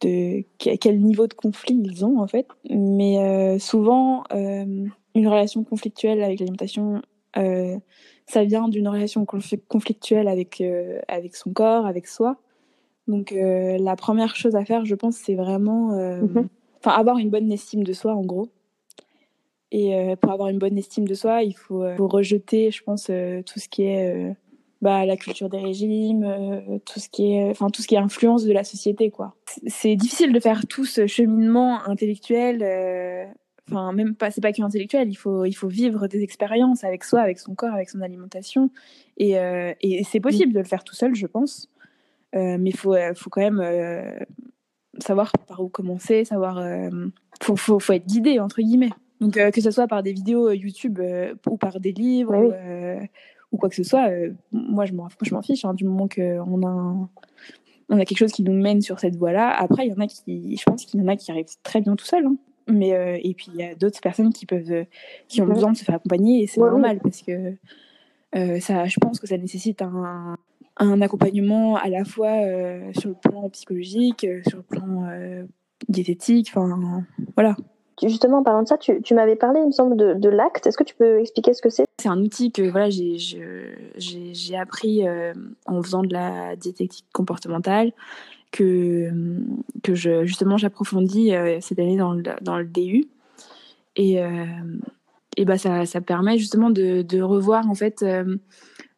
[0.00, 2.46] de quel niveau de conflit ils ont en fait.
[2.70, 7.02] Mais euh, souvent, euh, une relation conflictuelle avec l'alimentation,
[7.36, 7.76] euh,
[8.26, 10.62] ça vient d'une relation conflictuelle avec,
[11.08, 12.36] avec son corps, avec soi.
[13.06, 16.48] Donc la première chose à faire, je pense, c'est vraiment mm-hmm.
[16.84, 18.48] avoir une bonne estime de soi en gros.
[19.70, 23.60] Et pour avoir une bonne estime de soi, il faut, faut rejeter, je pense, tout
[23.60, 24.34] ce qui est
[24.82, 27.98] bah, la culture des régimes, euh, tout ce qui est, enfin tout ce qui est
[27.98, 29.34] influence de la société, quoi.
[29.66, 32.62] C'est difficile de faire tout ce cheminement intellectuel.
[33.70, 35.08] Euh, enfin, même pas, c'est pas que intellectuel.
[35.08, 38.70] Il faut, il faut vivre des expériences avec soi, avec son corps, avec son alimentation.
[39.16, 41.68] Et, euh, et c'est possible de le faire tout seul, je pense.
[42.32, 43.62] mais il faut, faut quand même
[44.98, 46.62] savoir par où commencer, savoir.
[47.42, 48.92] faut, faut, faut être guidé entre guillemets.
[49.20, 51.00] Donc que ce soit par des vidéos YouTube
[51.48, 52.36] ou par des livres.
[52.36, 53.08] Oui
[53.52, 56.08] ou quoi que ce soit, euh, moi je m'en, je m'en fiche hein, du moment
[56.08, 57.08] qu'on a,
[57.88, 59.50] on a quelque chose qui nous mène sur cette voie-là.
[59.50, 61.80] Après, il y en a qui, je pense qu'il y en a qui arrivent très
[61.80, 62.26] bien tout seuls.
[62.26, 62.36] Hein.
[62.68, 64.84] Mais, euh, et puis il y a d'autres personnes qui, peuvent, euh,
[65.28, 67.54] qui ont besoin de se faire accompagner et c'est normal parce que
[68.60, 70.36] ça, je pense que ça nécessite un,
[70.76, 72.34] un accompagnement à la fois
[72.98, 75.08] sur le plan psychologique, sur le plan
[75.88, 77.04] diététique, enfin
[77.34, 77.56] voilà.
[78.02, 80.66] Justement, en parlant de ça, tu, tu m'avais parlé, il me semble, de, de l'acte.
[80.66, 81.86] Est-ce que tu peux expliquer ce que c'est?
[81.98, 85.32] C'est un outil que voilà, j'ai appris euh,
[85.64, 87.92] en faisant de la diététique comportementale,
[88.52, 89.10] que,
[89.82, 93.06] que je, justement j'approfondis euh, cette année dans le, dans le DU.
[93.96, 94.44] Et, euh,
[95.36, 98.04] et bah, ça, ça permet justement de, de revoir en fait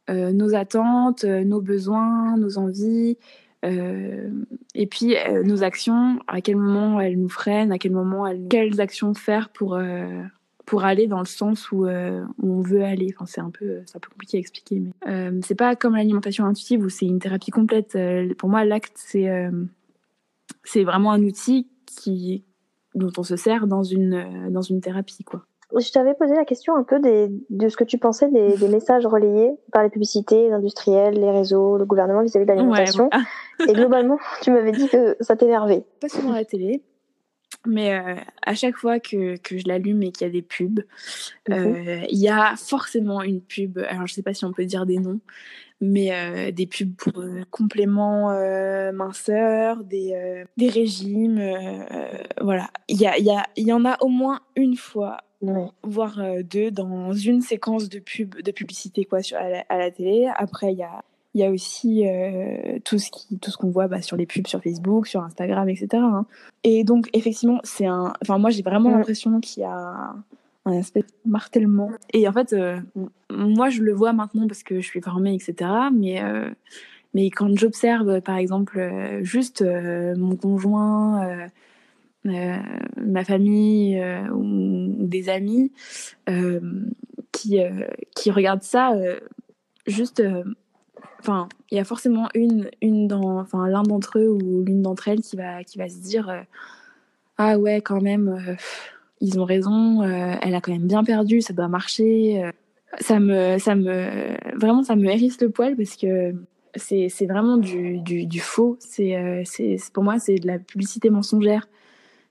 [0.09, 3.19] nos attentes, nos besoins, nos envies,
[3.65, 4.31] euh,
[4.75, 8.47] et puis euh, nos actions, à quel moment elles nous freinent, à quel moment elles,
[8.49, 10.23] quelles actions faire pour euh,
[10.69, 13.15] pour aller dans le sens où, on veut aller.
[13.17, 16.45] Enfin, c'est un peu, c'est un peu compliqué à expliquer, mais c'est pas comme l'alimentation
[16.45, 17.97] intuitive où c'est une thérapie complète.
[18.37, 19.51] pour moi, l'acte c'est
[20.65, 22.45] c'est vraiment un outil qui
[22.95, 25.45] dont on se sert dans une dans une thérapie, quoi.
[25.77, 28.69] Je t'avais posé la question un peu des, de ce que tu pensais des, des,
[28.69, 33.11] messages relayés par les publicités, les industriels, les réseaux, le gouvernement vis-à-vis de l'alimentation.
[33.69, 35.85] Et globalement, tu m'avais dit que ça t'énervait.
[36.01, 36.83] Pas souvent à la télé,
[37.69, 40.81] mais euh, à chaque fois que, que je l'allume et qu'il y a des pubs,
[41.49, 41.55] mhm.
[41.55, 43.79] euh, il y a forcément une pub.
[43.89, 45.21] Alors, je sais pas si on peut dire des noms,
[45.81, 48.33] mais euh, des pubs pour compléments
[48.93, 51.41] minceurs, des, des régimes.
[52.41, 52.71] voilà.
[52.89, 55.19] Il y, a, y, a, y en a au moins une fois
[55.85, 60.73] voire deux dans une séquence de pub de publicité quoi sur, à, la, télé après
[60.73, 61.05] il y a
[61.35, 64.27] il y a aussi euh, tout ce qui tout ce qu'on voit bah, sur les
[64.27, 66.27] pubs sur Facebook sur Instagram etc hein.
[66.65, 70.15] et donc effectivement c'est un enfin moi j'ai vraiment l'impression qu'il y a
[70.65, 72.81] un aspect martèlement et en fait euh,
[73.31, 76.23] moi je le vois maintenant parce que je suis formée etc mais
[77.15, 81.49] mais quand j'observe par exemple juste mon conjoint
[82.27, 82.57] euh,
[83.01, 85.73] ma famille euh, ou, des amis
[86.29, 86.61] euh,
[87.33, 87.61] qui,
[88.17, 88.93] qui regardent ça
[89.87, 90.23] juste
[91.21, 95.09] enfin il y a forcément une une dans enfin l'un d'entre eux ou l'une d'entre
[95.09, 96.45] elles qui va qui va se dire
[97.37, 98.57] ah ouais quand même
[99.21, 102.51] ils ont raison elle a quand même bien perdu ça doit marcher
[103.01, 106.35] ça me ça me vraiment ça me hérisse le poil parce que
[106.79, 108.77] c'est vraiment du, du, du faux.
[108.81, 111.69] C'est c'est pour moi c'est de la publicité mensongère.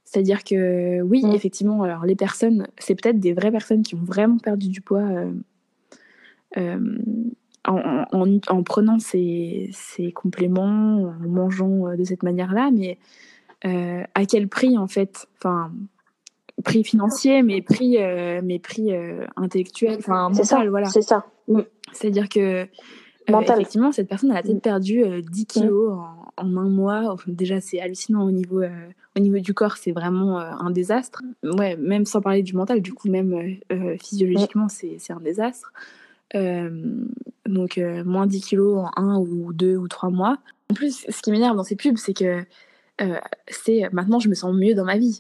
[0.04, 1.32] C'est-à-dire que oui, mm.
[1.32, 5.06] effectivement, alors les personnes, c'est peut-être des vraies personnes qui ont vraiment perdu du poids
[7.68, 12.98] euh, euh, en, en, prenant ces, ces, compléments, en mangeant euh, de cette manière-là, mais
[13.64, 15.28] à quel prix en fait?
[15.38, 15.72] Enfin,
[16.64, 17.98] prix financier, mais prix,
[18.44, 18.92] mais prix
[19.36, 20.88] intellectuel, enfin mental, voilà.
[20.88, 21.26] C'est ça.
[21.48, 21.62] Mm.
[21.92, 22.68] C'est-à-dire que
[23.28, 24.62] effectivement, cette personne a peut-être mm.
[24.62, 27.16] perdu 10 kilos en, en, un mois.
[27.28, 28.62] déjà, c'est hallucinant au niveau
[29.18, 31.24] au niveau du corps, c'est vraiment euh, un désastre.
[31.44, 35.74] Ouais, même sans parler du mental, du coup, même euh, euh, physiologiquement, c'est un désastre.
[36.34, 40.38] Donc, moins 10 kilos en un ou deux ou trois mois.
[40.70, 42.44] En plus, ce qui m'énerve dans ces pubs, c'est que
[43.48, 45.20] c'est maintenant, je me sens mieux dans ma vie.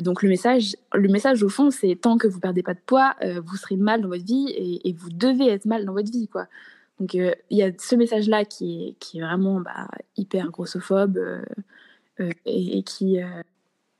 [0.00, 3.14] donc le message, le message au fond, c'est tant que vous perdez pas de poids,
[3.44, 4.52] vous serez mal dans votre vie
[4.84, 6.46] et, vous devez être mal dans votre vie, quoi.
[7.00, 11.18] Donc il y a ce message-là qui est, qui est vraiment bah, hyper grossophobe,
[12.20, 13.42] euh, et, qui, euh,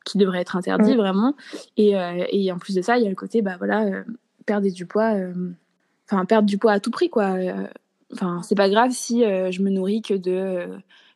[0.04, 1.34] qui devrait être interdit vraiment.
[1.76, 4.04] Et, euh, et, en plus de ça, il y a le côté, bah voilà,
[4.44, 5.14] perdre du poids,
[6.12, 7.34] enfin perdre du poids à tout prix, quoi.
[8.12, 10.68] Enfin, c'est pas grave si je me nourris que de,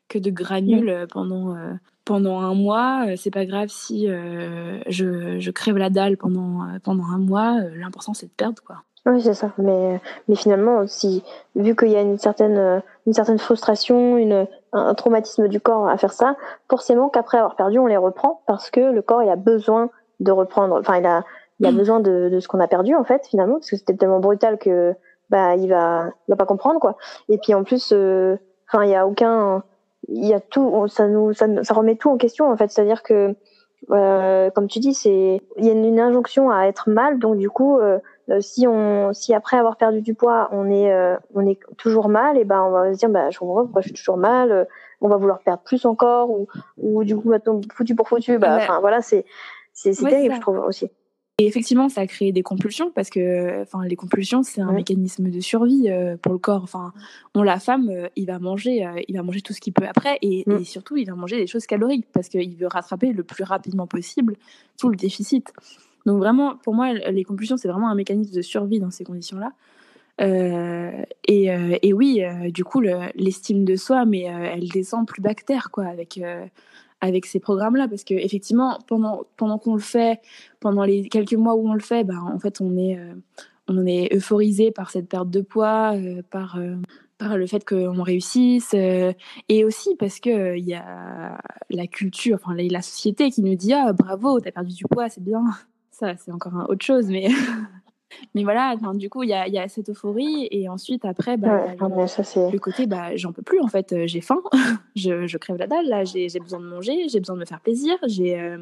[0.08, 1.56] que de granules pendant
[2.04, 7.18] pendant un mois, c'est pas grave si je, je, crève la dalle pendant, pendant un
[7.18, 7.60] mois.
[7.74, 8.84] L'important, c'est de perdre, quoi.
[9.06, 9.52] Oui, c'est ça.
[9.56, 11.22] Mais, mais finalement, si,
[11.54, 15.96] vu qu'il y a une certaine, une certaine frustration, une, un, traumatisme du corps à
[15.96, 16.36] faire ça,
[16.68, 20.32] forcément qu'après avoir perdu, on les reprend parce que le corps, il a besoin de
[20.32, 20.76] reprendre.
[20.80, 21.22] Enfin, il a,
[21.60, 21.76] il a mm.
[21.76, 24.58] besoin de, de ce qu'on a perdu, en fait, finalement, parce que c'était tellement brutal
[24.58, 24.94] que,
[25.30, 26.96] bah, il va, il va pas comprendre, quoi.
[27.28, 28.36] Et puis, en plus, euh,
[28.68, 29.62] enfin, il y a aucun,
[30.08, 32.70] il y a tout, ça nous, ça, ça remet tout en question, en fait.
[32.70, 33.34] C'est-à-dire que,
[33.90, 37.50] euh, comme tu dis, c'est, il y a une, injonction à être mal, donc du
[37.50, 37.98] coup, euh,
[38.28, 42.08] euh, si on, si après avoir perdu du poids, on est, euh, on est toujours
[42.08, 44.50] mal, et ben on va se dire, bah, je comprends pourquoi je suis toujours mal.
[44.50, 44.64] Euh,
[45.00, 46.48] on va vouloir perdre plus encore, ou,
[46.78, 48.38] ou du coup, maintenant, foutu pour foutu.
[48.38, 49.24] Bah, enfin voilà, c'est,
[49.72, 50.90] c'est, terrible, je trouve aussi.
[51.38, 55.28] Et effectivement, ça a créé des compulsions parce que, enfin, les compulsions, c'est un mécanisme
[55.28, 55.86] de survie
[56.22, 56.62] pour le corps.
[56.62, 56.94] Enfin,
[57.34, 60.46] on la femme, il va manger, il va manger tout ce qu'il peut après, et,
[60.50, 63.86] et, surtout, il va manger des choses caloriques parce qu'il veut rattraper le plus rapidement
[63.86, 64.36] possible
[64.78, 65.52] tout le déficit.
[66.06, 69.52] Donc vraiment, pour moi, les compulsions, c'est vraiment un mécanisme de survie dans ces conditions-là.
[70.20, 75.20] Euh, et, euh, et, oui, euh, du coup, l'estime de soi, mais elle descend plus
[75.20, 76.20] bactère, quoi, avec
[77.00, 80.20] avec ces programmes-là, parce que effectivement, pendant pendant qu'on le fait,
[80.60, 82.98] pendant les quelques mois où on le fait, ben en fait, on est
[83.68, 85.94] on est euphorisé par cette perte de poids,
[86.30, 86.58] par
[87.18, 91.38] par le fait qu'on réussisse, et aussi parce que il y a
[91.70, 95.22] la culture, enfin la, société qui nous dit ah bravo, t'as perdu du poids, c'est
[95.22, 95.44] bien.
[95.90, 97.28] Ça c'est encore un autre chose mais
[98.34, 101.74] mais voilà du coup il y a, y a, cette euphorie et ensuite après bah,
[101.78, 104.40] le, côté bah j'en peux plus en fait euh, j'ai faim
[104.96, 107.60] je, je, crève la dalle là j'ai besoin de manger j'ai besoin de me faire
[107.60, 108.58] plaisir j'ai euh,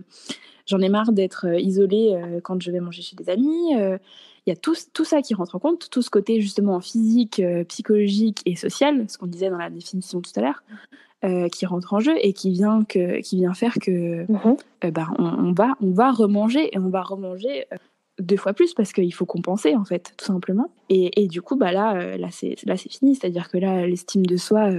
[0.66, 3.72] j'en ai marre d'être euh, isolée quand je vais manger chez des amis
[4.46, 7.40] il y a tout, tout ça qui rentre en compte, tout ce côté justement physique,
[7.66, 10.62] psychologique et social, ce qu'on disait dans la définition tout à l'heure.
[11.24, 14.56] Euh, qui rentre en jeu et qui vient, que, qui vient faire que mhm.
[14.84, 17.64] euh, bah, on, va, on va remanger et on va remanger
[18.18, 20.70] deux fois plus parce qu'il faut compenser en fait tout simplement.
[20.88, 23.14] Et, et du coup bah là là c'est là c'est fini.
[23.14, 24.70] C'est à dire que là l'estime de soi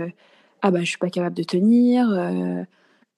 [0.61, 2.07] ah bah je suis pas capable de tenir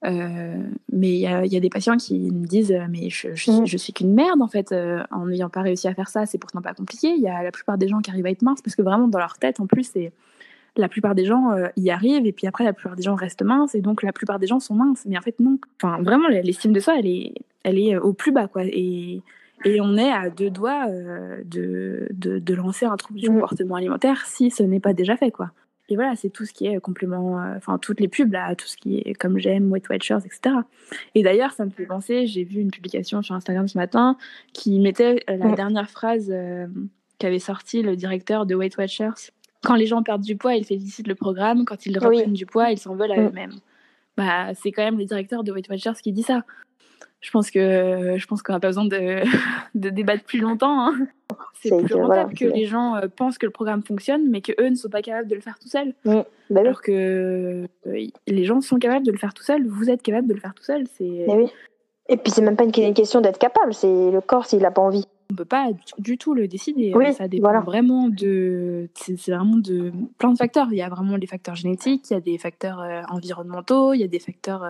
[0.03, 3.65] mais il y a, y a, des patients qui me disent mais je, je, mhm.
[3.65, 4.73] je suis qu'une merde en fait
[5.11, 6.25] en n'ayant pas réussi à faire ça.
[6.25, 7.09] C'est pourtant pas compliqué.
[7.09, 9.07] Il y a la plupart des gens qui arrivent à être minces parce que vraiment
[9.07, 10.11] dans leur tête en plus c'est
[10.77, 13.41] la plupart des gens euh, y arrivent et puis après la plupart des gens restent
[13.41, 15.03] minces et donc la plupart des gens sont minces.
[15.05, 15.59] Mais en fait non.
[15.81, 18.63] Enfin vraiment l'estime de soi elle est elle est euh, au plus bas quoi.
[18.65, 19.21] Et
[19.65, 23.33] et on est à deux doigts euh, de, de, de, lancer un trouble du mmh.
[23.33, 25.51] comportement alimentaire si ce n'est pas déjà fait quoi
[25.89, 28.77] et voilà c'est tout ce qui est complément enfin toutes les pubs là tout ce
[28.77, 30.55] qui est comme j'aime Weight Watchers etc
[31.15, 34.17] et d'ailleurs ça me fait penser j'ai vu une publication sur Instagram ce matin
[34.53, 35.55] qui mettait la mmh.
[35.55, 36.33] dernière phrase
[37.19, 39.31] qu'avait sorti le directeur de Weight Watchers
[39.63, 41.65] quand les gens perdent du poids, ils félicitent le programme.
[41.65, 43.27] Quand ils reprennent du poids, ils s'en veulent à mm.
[43.27, 43.53] eux-mêmes.
[44.15, 46.43] Bah, c'est quand même le directeur de Weight Watchers qui dit ça.
[47.19, 49.23] Je pense que je pense qu'on n'a pas besoin de,
[49.75, 50.87] de, débattre plus longtemps.
[50.87, 51.07] Hein.
[51.61, 54.69] C'est plus rentable que les gens euh, pensent que le programme fonctionne, mais que eux
[54.69, 55.93] ne sont pas capables de le faire tout seuls.
[56.05, 56.21] Mm.
[56.49, 59.65] Bah Alors que euh, les gens sont capables de le faire tout seuls.
[59.67, 60.85] Vous êtes capable de le faire tout seul.
[60.97, 61.25] C'est.
[61.27, 61.51] Oui.
[62.09, 63.73] Et puis c'est même pas une question d'être capable.
[63.73, 65.05] C'est le corps s'il n'a pas envie.
[65.29, 65.67] On peut pas
[65.97, 66.93] du tout le décider.
[66.95, 70.67] Oui, ça dépend vraiment de, c'est vraiment de plein de facteurs.
[70.71, 73.99] Il y a vraiment des facteurs génétiques, il y a des facteurs euh, environnementaux, il
[73.99, 74.63] y a des facteurs,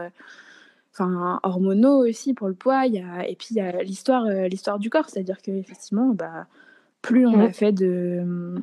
[0.97, 2.85] enfin hormonaux aussi pour le poids.
[2.85, 5.51] Il y a, et puis il y a l'histoire, euh, l'histoire du corps, c'est-à-dire que
[5.51, 6.47] effectivement, bah,
[7.01, 8.55] plus on a fait de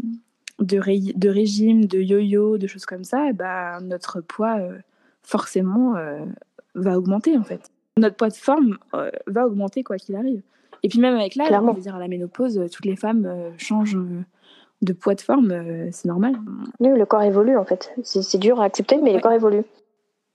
[0.60, 0.78] de,
[1.18, 4.58] de régime, de yo-yo, de choses comme ça, bah, notre poids
[5.22, 5.94] forcément
[6.74, 7.70] va augmenter en fait.
[7.96, 8.78] Notre poids de forme
[9.26, 10.42] va augmenter quoi qu'il arrive.
[10.84, 13.50] Et puis même avec l'âge, on dire à la ménopause, euh, toutes les femmes euh,
[13.56, 14.22] changent euh,
[14.82, 15.50] de poids de forme,
[15.92, 16.34] c'est normal.
[16.78, 17.94] Oui, le corps évolue en fait.
[18.02, 19.62] C'est dur à accepter, mais le corps évolue.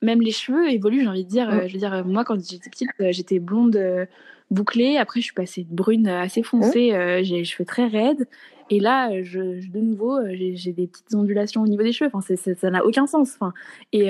[0.02, 1.68] Même les cheveux évoluent, j'ai envie de dire.
[1.68, 4.08] je veux dire, moi, quand j'étais petite, j'étais blonde
[4.50, 4.97] bouclée.
[4.97, 6.91] Après, je suis passée de brune assez foncée.
[7.24, 8.28] j'ai les cheveux très raides.
[8.70, 12.10] Et là, je, de nouveau, j'ai des petites ondulations au niveau des cheveux.
[12.14, 13.34] Enfin, ça n'a aucun sens.
[13.36, 13.54] Enfin,
[13.91, 14.08] et,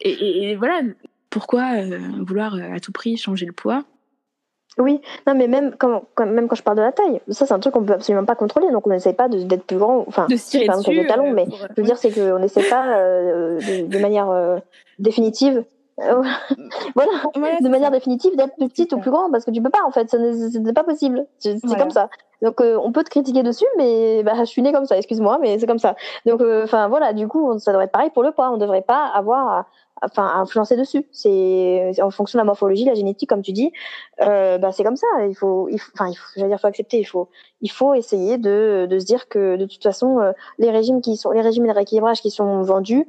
[0.00, 0.80] et, et, voilà,
[1.30, 1.82] pourquoi
[2.20, 3.84] vouloir à tout prix changer le poids?
[4.78, 7.60] Oui, non, mais même quand, même quand je parle de la taille, ça c'est un
[7.60, 10.36] truc qu'on peut absolument pas contrôler, donc on n'essaie pas d'être plus grand, enfin, de
[10.36, 13.98] se par des talons, mais euh, je veux dire c'est qu'on n'essaie pas euh, de,
[13.98, 14.58] manière euh,
[14.98, 15.64] définitive,
[15.96, 17.12] voilà,
[17.60, 19.90] de manière définitive d'être plus petite ou plus grand, parce que tu peux pas en
[19.90, 22.08] fait, ce n'est pas possible, c'est comme ça.
[22.42, 25.58] Donc on peut te critiquer dessus, mais bah, je suis née comme ça, excuse-moi, mais
[25.58, 25.94] c'est comme ça.
[26.26, 29.06] Donc enfin voilà, du coup ça devrait être pareil pour le poids, on devrait pas
[29.06, 29.66] avoir
[30.02, 31.06] enfin influencer dessus.
[31.12, 33.72] C'est en fonction de la morphologie, la génétique, comme tu dis.
[34.20, 35.06] Euh, bah, c'est comme ça.
[35.28, 36.98] Il faut, enfin, il faut, j'allais dire, faut accepter.
[36.98, 37.28] Il faut,
[37.60, 41.16] il faut essayer de, de se dire que de toute façon, euh, les régimes qui
[41.16, 43.06] sont, les régimes et le rééquilibrage qui sont vendus euh,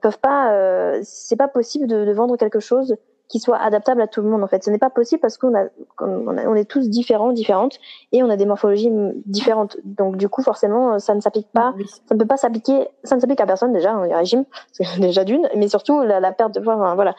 [0.00, 0.52] peuvent pas.
[0.52, 2.96] Euh, c'est pas possible de, de, vendre quelque chose
[3.28, 4.64] qui soit adaptable à tout le monde en fait.
[4.64, 5.66] Ce n'est pas possible parce qu'on a,
[6.00, 7.78] on est tous différents, différentes
[8.12, 8.90] et on a des morphologies
[9.26, 9.76] différentes.
[9.84, 11.74] Donc du coup forcément ça ne s'applique pas,
[12.06, 14.44] ça ne peut pas s'appliquer, ça ne s'applique à personne déjà un régime
[14.98, 16.94] déjà d'une, mais surtout la, perte de poids.
[16.94, 17.14] voilà.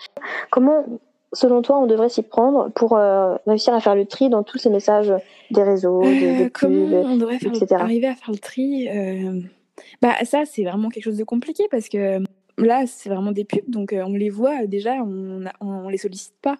[0.49, 0.84] Comment
[1.34, 4.57] selon toi, on devrait s'y prendre pour euh, réussir à faire le tri dans tous
[4.57, 5.14] ces messages
[5.51, 7.38] des réseaux, des, euh, comment on devrait
[7.72, 9.41] arriver à faire le tri euh,
[10.01, 12.20] Bah ça, c'est vraiment quelque chose de compliqué parce que
[12.62, 16.57] là, c'est vraiment des pubs, donc on les voit déjà, on, on, les sollicite pas.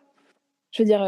[0.72, 1.00] Je veux dire,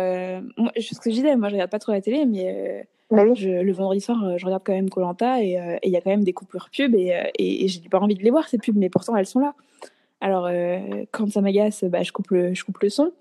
[0.58, 3.72] moi, ce que je disais, moi, je regarde pas trop la télé, mais bah le
[3.74, 6.70] vendredi soir, je regarde quand même Colanta et il y a quand même des coupures
[6.76, 9.28] pubs et, et, et j'ai pas envie de les voir ces pubs, mais pourtant elles
[9.28, 9.54] sont là.
[10.20, 10.50] Alors,
[11.12, 13.12] quand ça m'agace, bah, je, coupe le, je coupe le son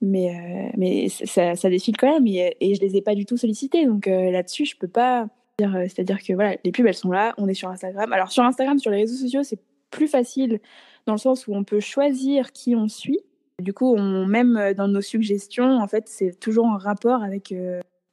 [0.00, 3.24] mais, euh, mais ça, ça, défile quand même et, et, je les ai pas du
[3.24, 3.86] tout sollicités.
[3.86, 5.74] Donc euh, là-dessus, je peux pas dire.
[5.74, 8.12] Euh, c'est-à-dire que voilà, les pubs, elles sont là, on est sur Instagram.
[8.12, 9.58] Alors sur Instagram, sur les réseaux sociaux, c'est
[9.90, 10.60] plus facile
[11.06, 13.20] dans le sens où on peut choisir qui on suit.
[13.62, 17.54] Du coup, on, même dans nos suggestions, en fait, c'est toujours en rapport avec,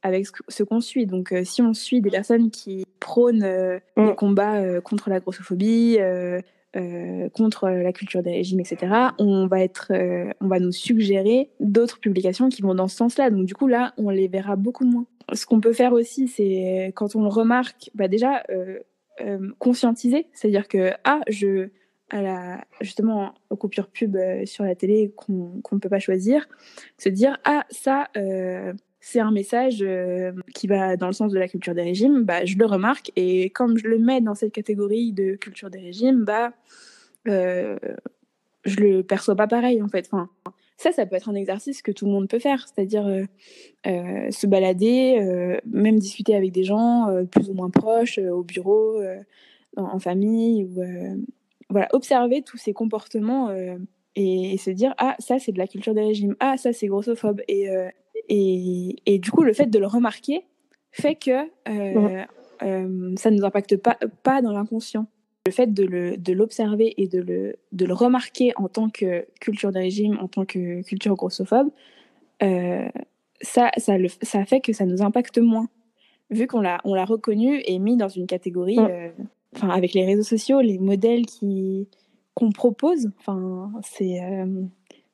[0.02, 1.06] avec ce qu'on suit.
[1.06, 4.16] Donc, si on suit des personnes qui prônent des mm.
[4.16, 6.00] combats contre la grossophobie,
[6.76, 11.52] euh, contre la culture des régimes, etc., on va, être, euh, on va nous suggérer
[11.60, 13.30] d'autres publications qui vont dans ce sens-là.
[13.30, 15.06] Donc du coup, là, on les verra beaucoup moins.
[15.34, 18.80] Ce qu'on peut faire aussi, c'est quand on le remarque, bah déjà, euh,
[19.60, 21.70] conscientiser, c'est-à-dire que, ah, je,
[22.82, 26.47] justement, aux coupures pub sur la télé qu'on ne peut pas choisir,
[26.97, 28.07] se dire, ah, ça
[29.05, 32.45] c'est un message euh, qui va dans le sens de la culture des régimes, bah,
[32.45, 33.11] je le remarque.
[33.18, 36.53] Et comme je le mets dans cette catégorie de culture des régimes, bah,
[37.28, 37.78] euh,
[38.64, 40.07] je le perçois pas pareil en fait.
[40.09, 40.30] Enfin,
[40.78, 43.26] ça, ça peut être un exercice que tout le monde peut faire, c'est-à-dire euh,
[43.88, 49.03] euh, se balader, même discuter avec des gens plus ou moins proches, au bureau,
[49.76, 50.82] en, famille, ou
[51.74, 53.51] voilà, observer tous ces comportements
[54.15, 56.88] et, et, se dire ah ça c'est de la culture des régimes, ah ça c'est
[56.88, 57.69] grossophobe et
[58.30, 60.45] et, et, du coup, le fait de le remarquer
[60.91, 61.32] fait que
[61.69, 62.24] euh,
[62.61, 65.07] euh, ça ne nous impacte pas, pas dans l'inconscient.
[65.45, 69.80] Le fait de l'observer et de le, de le remarquer en tant que culture de
[69.80, 71.69] régime, en tant que culture grossophobe,
[72.41, 72.88] euh,
[73.41, 75.67] ça, ça, le, ça fait que ça nous impacte moins.
[76.30, 78.80] Vu qu'on l'a reconnu et mis dans une catégorie,
[79.56, 81.26] enfin avec les réseaux sociaux, les modèles
[82.36, 83.10] qu'on propose,
[83.84, 84.20] c'est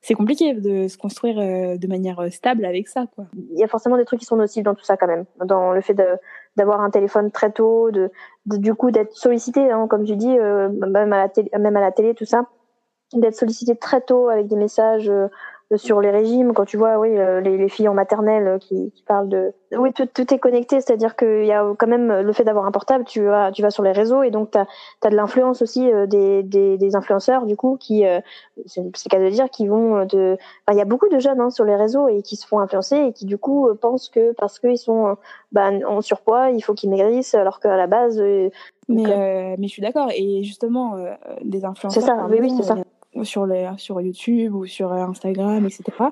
[0.02, 3.04] c'est compliqué de se construire euh, de manière euh, stable avec ça.
[3.34, 5.72] Il y a forcément des trucs qui sont nocifs dans tout ça quand même, dans
[5.72, 5.94] le fait
[6.56, 8.10] d'avoir un téléphone très tôt, de,
[8.46, 12.46] du coup d'être sollicité, hein, comme tu dis, euh, même à la télé, tout ça,
[13.12, 15.10] d'être sollicité très tôt avec des messages
[15.76, 18.90] sur les régimes, quand tu vois oui, euh, les, les filles en maternelle euh, qui,
[18.90, 19.52] qui parlent de...
[19.76, 22.72] Oui, tout, tout est connecté, c'est-à-dire qu'il y a quand même le fait d'avoir un
[22.72, 24.66] portable, tu vas, tu vas sur les réseaux et donc tu as,
[25.02, 28.02] as, de l'influence aussi euh, des, des, des, influenceurs, du coup, qui,
[28.66, 30.36] c'est le cas de dire, qui vont de...
[30.72, 32.96] il y a beaucoup de jeunes hein, sur les réseaux et qui se font influencer
[32.96, 35.16] et qui, du coup, pensent que parce qu'ils sont
[35.52, 38.20] bah, en surpoids, il faut qu'ils maigrissent, alors qu'à la base...
[38.88, 40.96] mais, mais je suis d'accord, et justement,
[41.42, 42.02] des influenceurs...
[42.02, 42.74] C'est ça, oui, oui, c'est ça
[43.22, 46.10] sur, les, sur YouTube ou sur Instagram, etc.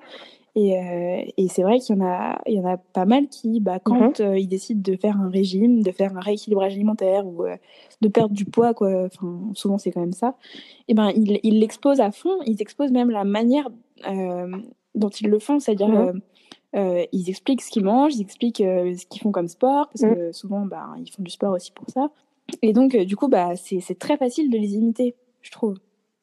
[0.58, 3.28] Et, euh, et c'est vrai qu'il y, en a, il y en a pas mal
[3.28, 4.26] qui, bah, quand mhm.
[4.26, 7.56] euh, ils décident de faire un régime, de faire un rééquilibrage alimentaire ou euh,
[8.00, 10.34] de perdre du poids, quoi, enfin, souvent c'est quand même ça,
[10.88, 13.68] et ben, ils l'exposent à fond, ils exposent même la manière
[14.94, 16.20] dont ils le font, c'est-à-dire mhm.
[17.12, 20.14] ils expliquent ce qu'ils mangent, ils expliquent ce qu'ils font comme sport, parce mhm.
[20.16, 22.10] que souvent bah, ils font du sport aussi pour ça.
[22.62, 25.76] Et donc, du coup, bah, c'est très facile de les imiter, je trouve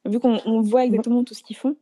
[0.05, 1.75] vu qu'on voit exactement tout ce qu'ils font.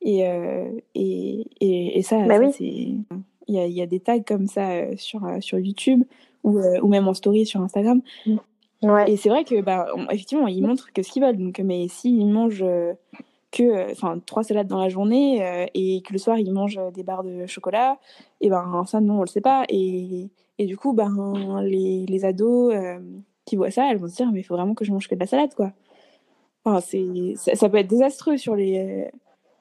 [0.00, 4.46] Et, euh, et, et, ça, bah c'est il y a, y a, des tags comme
[4.46, 6.04] ça euh, sur, euh, sur YouTube
[6.44, 8.00] ou, ou même en story sur Instagram.
[8.82, 9.10] Ouais.
[9.10, 11.36] Et c'est vrai que, bah, effectivement, ils montrent que ce qu'ils veulent.
[11.36, 12.64] Donc, mais s'ils mangent
[13.50, 17.24] que enfin trois salades dans la journée et que le soir ils mangent des barres
[17.24, 17.96] de chocolat
[18.42, 22.24] et ben ça non on le sait pas et, et du coup ben les, les
[22.26, 22.74] ados
[23.46, 25.14] qui voient ça elles vont se dire mais il faut vraiment que je mange que
[25.14, 25.72] de la salade quoi
[26.80, 29.10] c'est, ça, peut être désastreux sur les,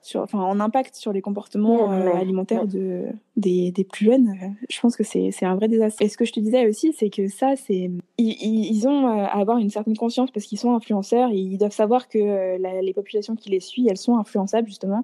[0.08, 4.56] sur, enfin, en impact sur les comportements euh, alimentaires de, des, des, plus jeunes.
[4.70, 6.02] Je pense que c'est, un vrai désastre.
[6.02, 9.26] Et ce que je te disais aussi, c'est que ça, c'est, ils, ils ont euh,
[9.26, 12.82] à avoir une certaine conscience parce qu'ils sont influenceurs et ils doivent savoir que euh,
[12.82, 15.04] les populations qui les suivent, elles sont influençables justement.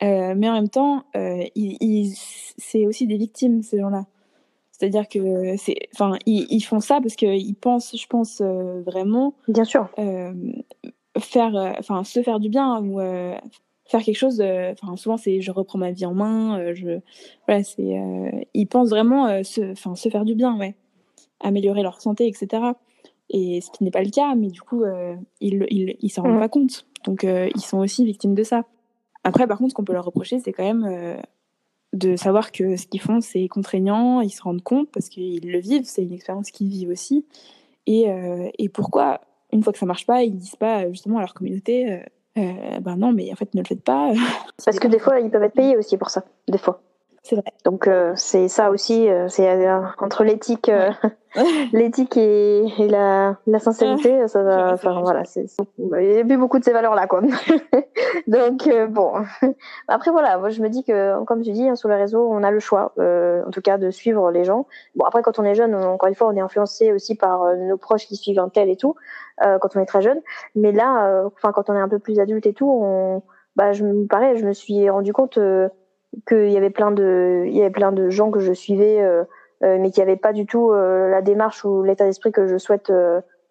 [0.00, 1.04] mais en même temps,
[1.54, 2.14] ils,
[2.56, 4.06] c'est aussi des victimes, ces gens-là.
[4.72, 9.64] C'est-à-dire que c'est, enfin, ils, ils, font ça parce qu'ils pensent, je pense vraiment, bien
[9.64, 9.88] sûr,
[11.18, 13.34] faire, euh, enfin, se faire du bien ou euh,
[13.86, 14.40] faire quelque chose.
[14.40, 16.58] Enfin, souvent c'est je reprends ma vie en main.
[16.58, 17.00] Euh, je,
[17.46, 18.00] voilà, c'est,
[18.54, 20.74] ils pensent vraiment se, enfin, se faire du bien, ouais,
[21.40, 22.62] améliorer leur santé, etc.
[23.28, 24.84] Et ce qui n'est pas le cas, mais du coup,
[25.40, 26.40] ils, ils, ils s'en rendent mmh.
[26.40, 26.86] pas compte.
[27.04, 28.64] Donc, ils sont aussi victimes de ça.
[29.24, 31.18] Après, par contre, ce qu'on peut leur reprocher, c'est quand même
[31.92, 35.58] de savoir que ce qu'ils font, c'est contraignant, ils se rendent compte parce qu'ils le
[35.58, 37.24] vivent, c'est une expérience qu'ils vivent aussi.
[37.86, 38.06] Et,
[38.58, 39.20] et, pourquoi,
[39.52, 42.02] une fois que ça marche pas, ils disent pas justement à leur communauté,
[42.34, 44.12] ben non, mais en fait, ne le faites pas.
[44.64, 46.82] Parce que des fois, ils peuvent être payés aussi pour ça, des fois.
[47.28, 47.52] C'est vrai.
[47.64, 50.70] Donc euh, c'est ça aussi, euh, c'est euh, entre l'éthique,
[51.72, 54.74] l'éthique et, la, la, sincérité, ça va.
[54.74, 55.46] Enfin voilà, c'est,
[55.76, 57.22] il n'y a plus beaucoup de ces valeurs là quoi.
[58.28, 59.14] Donc bon,
[59.88, 62.44] après voilà, moi je me dis que comme tu dis, hein, sur les réseaux, on
[62.44, 64.68] a le choix, en tout cas de suivre les gens.
[64.94, 67.76] Bon après quand on est jeune, encore une fois, on est influencé aussi par nos
[67.76, 68.94] proches qui suivent un tel et tout,
[69.40, 70.20] quand on est très jeune.
[70.54, 73.24] Mais là, enfin quand on est un peu plus adulte et tout, on,
[73.56, 75.40] bah je, pareil, je me suis rendu compte
[76.26, 79.24] qu'il y avait plein de il y avait plein de gens que je suivais euh,
[79.62, 82.56] euh, mais qui n'avaient pas du tout euh, la démarche ou l'état d'esprit que je
[82.56, 82.92] souhaite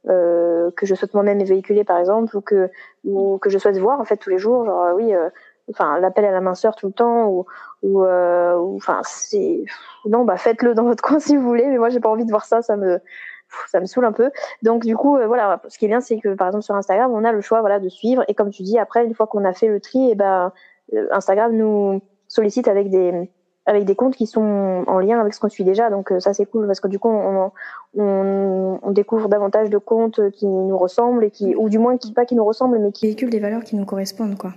[0.08, 2.70] que je souhaite moi-même véhiculer par exemple ou que
[3.04, 4.66] ou que je souhaite voir en fait tous les jours.
[4.66, 5.14] Genre oui
[5.70, 7.46] enfin l'appel à la minceur tout le temps ou
[7.82, 9.64] ou enfin c'est
[10.06, 12.30] non bah faites-le dans votre coin si vous voulez mais moi j'ai pas envie de
[12.30, 13.00] voir ça ça me
[13.68, 14.32] ça me saoule un peu.
[14.62, 17.24] Donc du coup voilà ce qui est bien c'est que par exemple sur Instagram on
[17.24, 18.24] a le choix voilà de suivre.
[18.28, 20.52] Et comme tu dis après une fois qu'on a fait le tri et eh ben
[21.12, 22.02] Instagram nous
[22.36, 23.30] sollicite avec des
[23.68, 25.90] avec des comptes qui sont en lien avec ce qu'on suit déjà.
[25.90, 27.52] Donc euh, ça c'est cool parce que du coup on,
[27.98, 32.14] on, on, découvre davantage de comptes qui nous ressemblent et qui ou du moins qui
[32.14, 34.52] pas qui nous ressemblent mais qui véhiculent des valeurs qui nous correspondent quoi.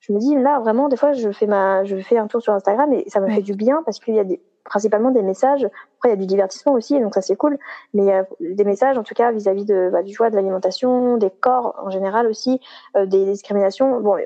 [0.00, 2.52] Je me dis là vraiment des fois je fais ma je fais un tour sur
[2.52, 5.64] Instagram et ça me fait du bien parce qu'il y a des principalement des messages.
[5.98, 7.58] Après il y a du divertissement aussi donc ça c'est cool.
[7.94, 10.34] Mais il y a des messages en tout cas vis-à-vis de bah, du choix de
[10.34, 12.60] l'alimentation, des corps en général aussi,
[12.96, 14.00] euh, des discriminations.
[14.00, 14.16] Bon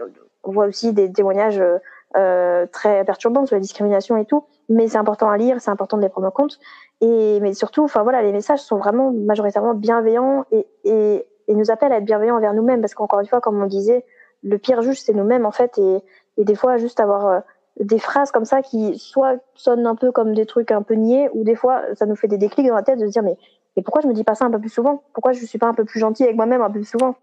[0.47, 1.79] on voit aussi des témoignages euh,
[2.15, 6.03] très perturbante sur la discrimination et tout, mais c'est important à lire, c'est important de
[6.03, 6.59] les prendre en compte.
[7.01, 11.99] Et mais surtout, enfin voilà, les messages sont vraiment majoritairement bienveillants et, nous appellent à
[11.99, 14.05] être bienveillants envers nous-mêmes, parce qu'encore une fois, comme on disait,
[14.43, 16.03] le pire juge c'est nous-mêmes en fait, et,
[16.45, 17.41] des fois juste avoir euh,
[17.81, 21.31] des phrases comme ça qui soit sonnent un peu comme des trucs un peu niais,
[21.35, 23.37] ou des fois ça nous fait des déclics dans la tête de se dire mais,
[23.77, 25.03] mais pourquoi je me dis pas ça un peu plus souvent?
[25.13, 27.15] Pourquoi je suis pas un peu plus gentil avec moi-même un peu plus souvent?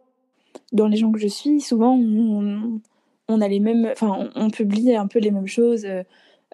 [0.72, 2.80] Dans les gens que je suis, souvent on,
[3.28, 6.04] on a les mêmes, enfin, on, publie un peu les mêmes choses, euh,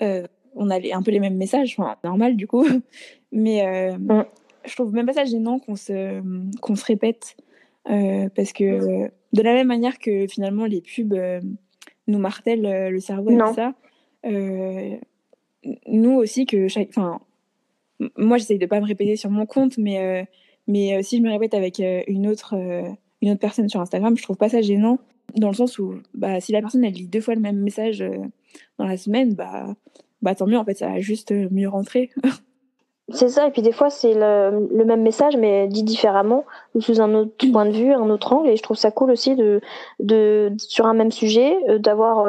[0.02, 2.66] euh, on a un peu les mêmes messages, enfin, normal du coup.
[3.32, 4.26] Mais euh, mm.
[4.66, 6.22] je trouve même pas ça gênant qu'on se,
[6.60, 7.38] qu'on se répète,
[7.86, 11.18] parce que de la même manière que finalement les pubs
[12.08, 13.74] nous martèlent le cerveau et tout ça,
[15.88, 17.20] nous aussi que chaque, enfin,
[18.16, 20.28] moi j'essaye de pas me répéter sur mon compte, mais
[20.68, 22.54] mais si je me répète avec une autre
[23.22, 25.00] une autre personne sur Instagram, je trouve pas ça gênant
[25.36, 28.02] dans le sens où bah, si la personne elle lit deux fois le même message
[28.02, 28.18] euh,
[28.78, 29.68] dans la semaine, bah,
[30.22, 32.12] bah tant mieux, en fait, ça va juste euh, mieux rentrer.
[33.12, 36.82] c'est ça, et puis des fois c'est le, le, même message mais dit différemment ou
[36.82, 39.36] sous un autre point de vue, un autre angle, et je trouve ça cool aussi
[39.36, 39.62] de,
[40.00, 42.28] de sur un même sujet euh, d'avoir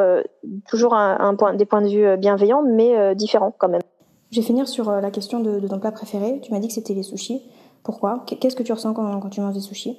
[0.69, 3.83] toujours un, un, point, des points de vue bienveillants mais différents quand même.
[4.31, 6.41] Je vais finir sur la question de, de ton plat préféré.
[6.43, 7.43] Tu m'as dit que c'était les sushis.
[7.83, 8.25] Pourquoi?
[8.27, 9.99] Qu'est-ce que tu ressens quand, quand tu manges des sushis?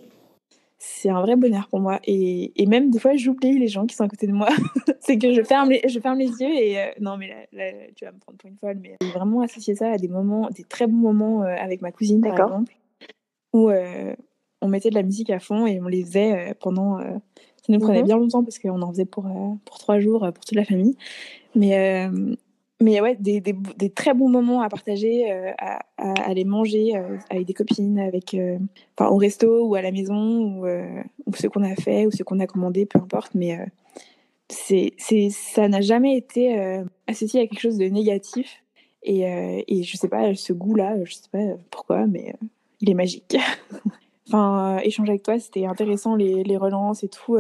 [0.84, 2.00] C'est un vrai bonheur pour moi.
[2.06, 4.50] Et, et même des fois, j'oublie les gens qui sont à côté de moi.
[5.00, 8.04] c'est que je ferme les, je ferme les yeux et euh, non, mais là, tu
[8.04, 8.80] vas me prendre pour une folle.
[8.82, 11.92] Mais j'ai vraiment associé ça à des moments, des très bons moments euh, avec ma
[11.92, 12.74] cousine, par exemple,
[13.54, 14.16] où euh,
[14.64, 16.98] on mettait de la musique à fond et on les faisait pendant.
[16.98, 18.08] ça nous prenait mhm.
[18.08, 19.30] bien longtemps parce qu'on en faisait pour,
[19.66, 20.98] pour trois jours pour toute la famille.
[21.54, 22.10] Mais
[22.82, 27.18] mais ouais, des, des, des, très bons moments à partager, euh, à, aller manger euh,
[27.30, 28.58] avec des copines, avec, euh,
[29.00, 32.48] au resto ou à la maison, ou, ce qu'on a fait, ou ce qu'on a
[32.48, 33.36] commandé, peu importe.
[33.36, 33.60] Mais
[34.50, 34.94] c'est,
[35.30, 38.64] ça n'a jamais été associé à quelque chose de négatif.
[39.04, 39.22] Et,
[39.68, 42.34] et je sais pas, ce goût-là, je sais pas pourquoi, mais
[42.82, 43.38] il est magique.
[44.28, 47.38] enfin, échanger avec toi, c'était intéressant, les, les relances et tout.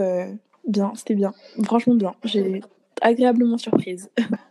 [0.67, 1.33] bien, c'était bien.
[1.63, 2.13] Franchement bien.
[2.23, 2.61] J'ai
[3.01, 4.09] agréablement surprise.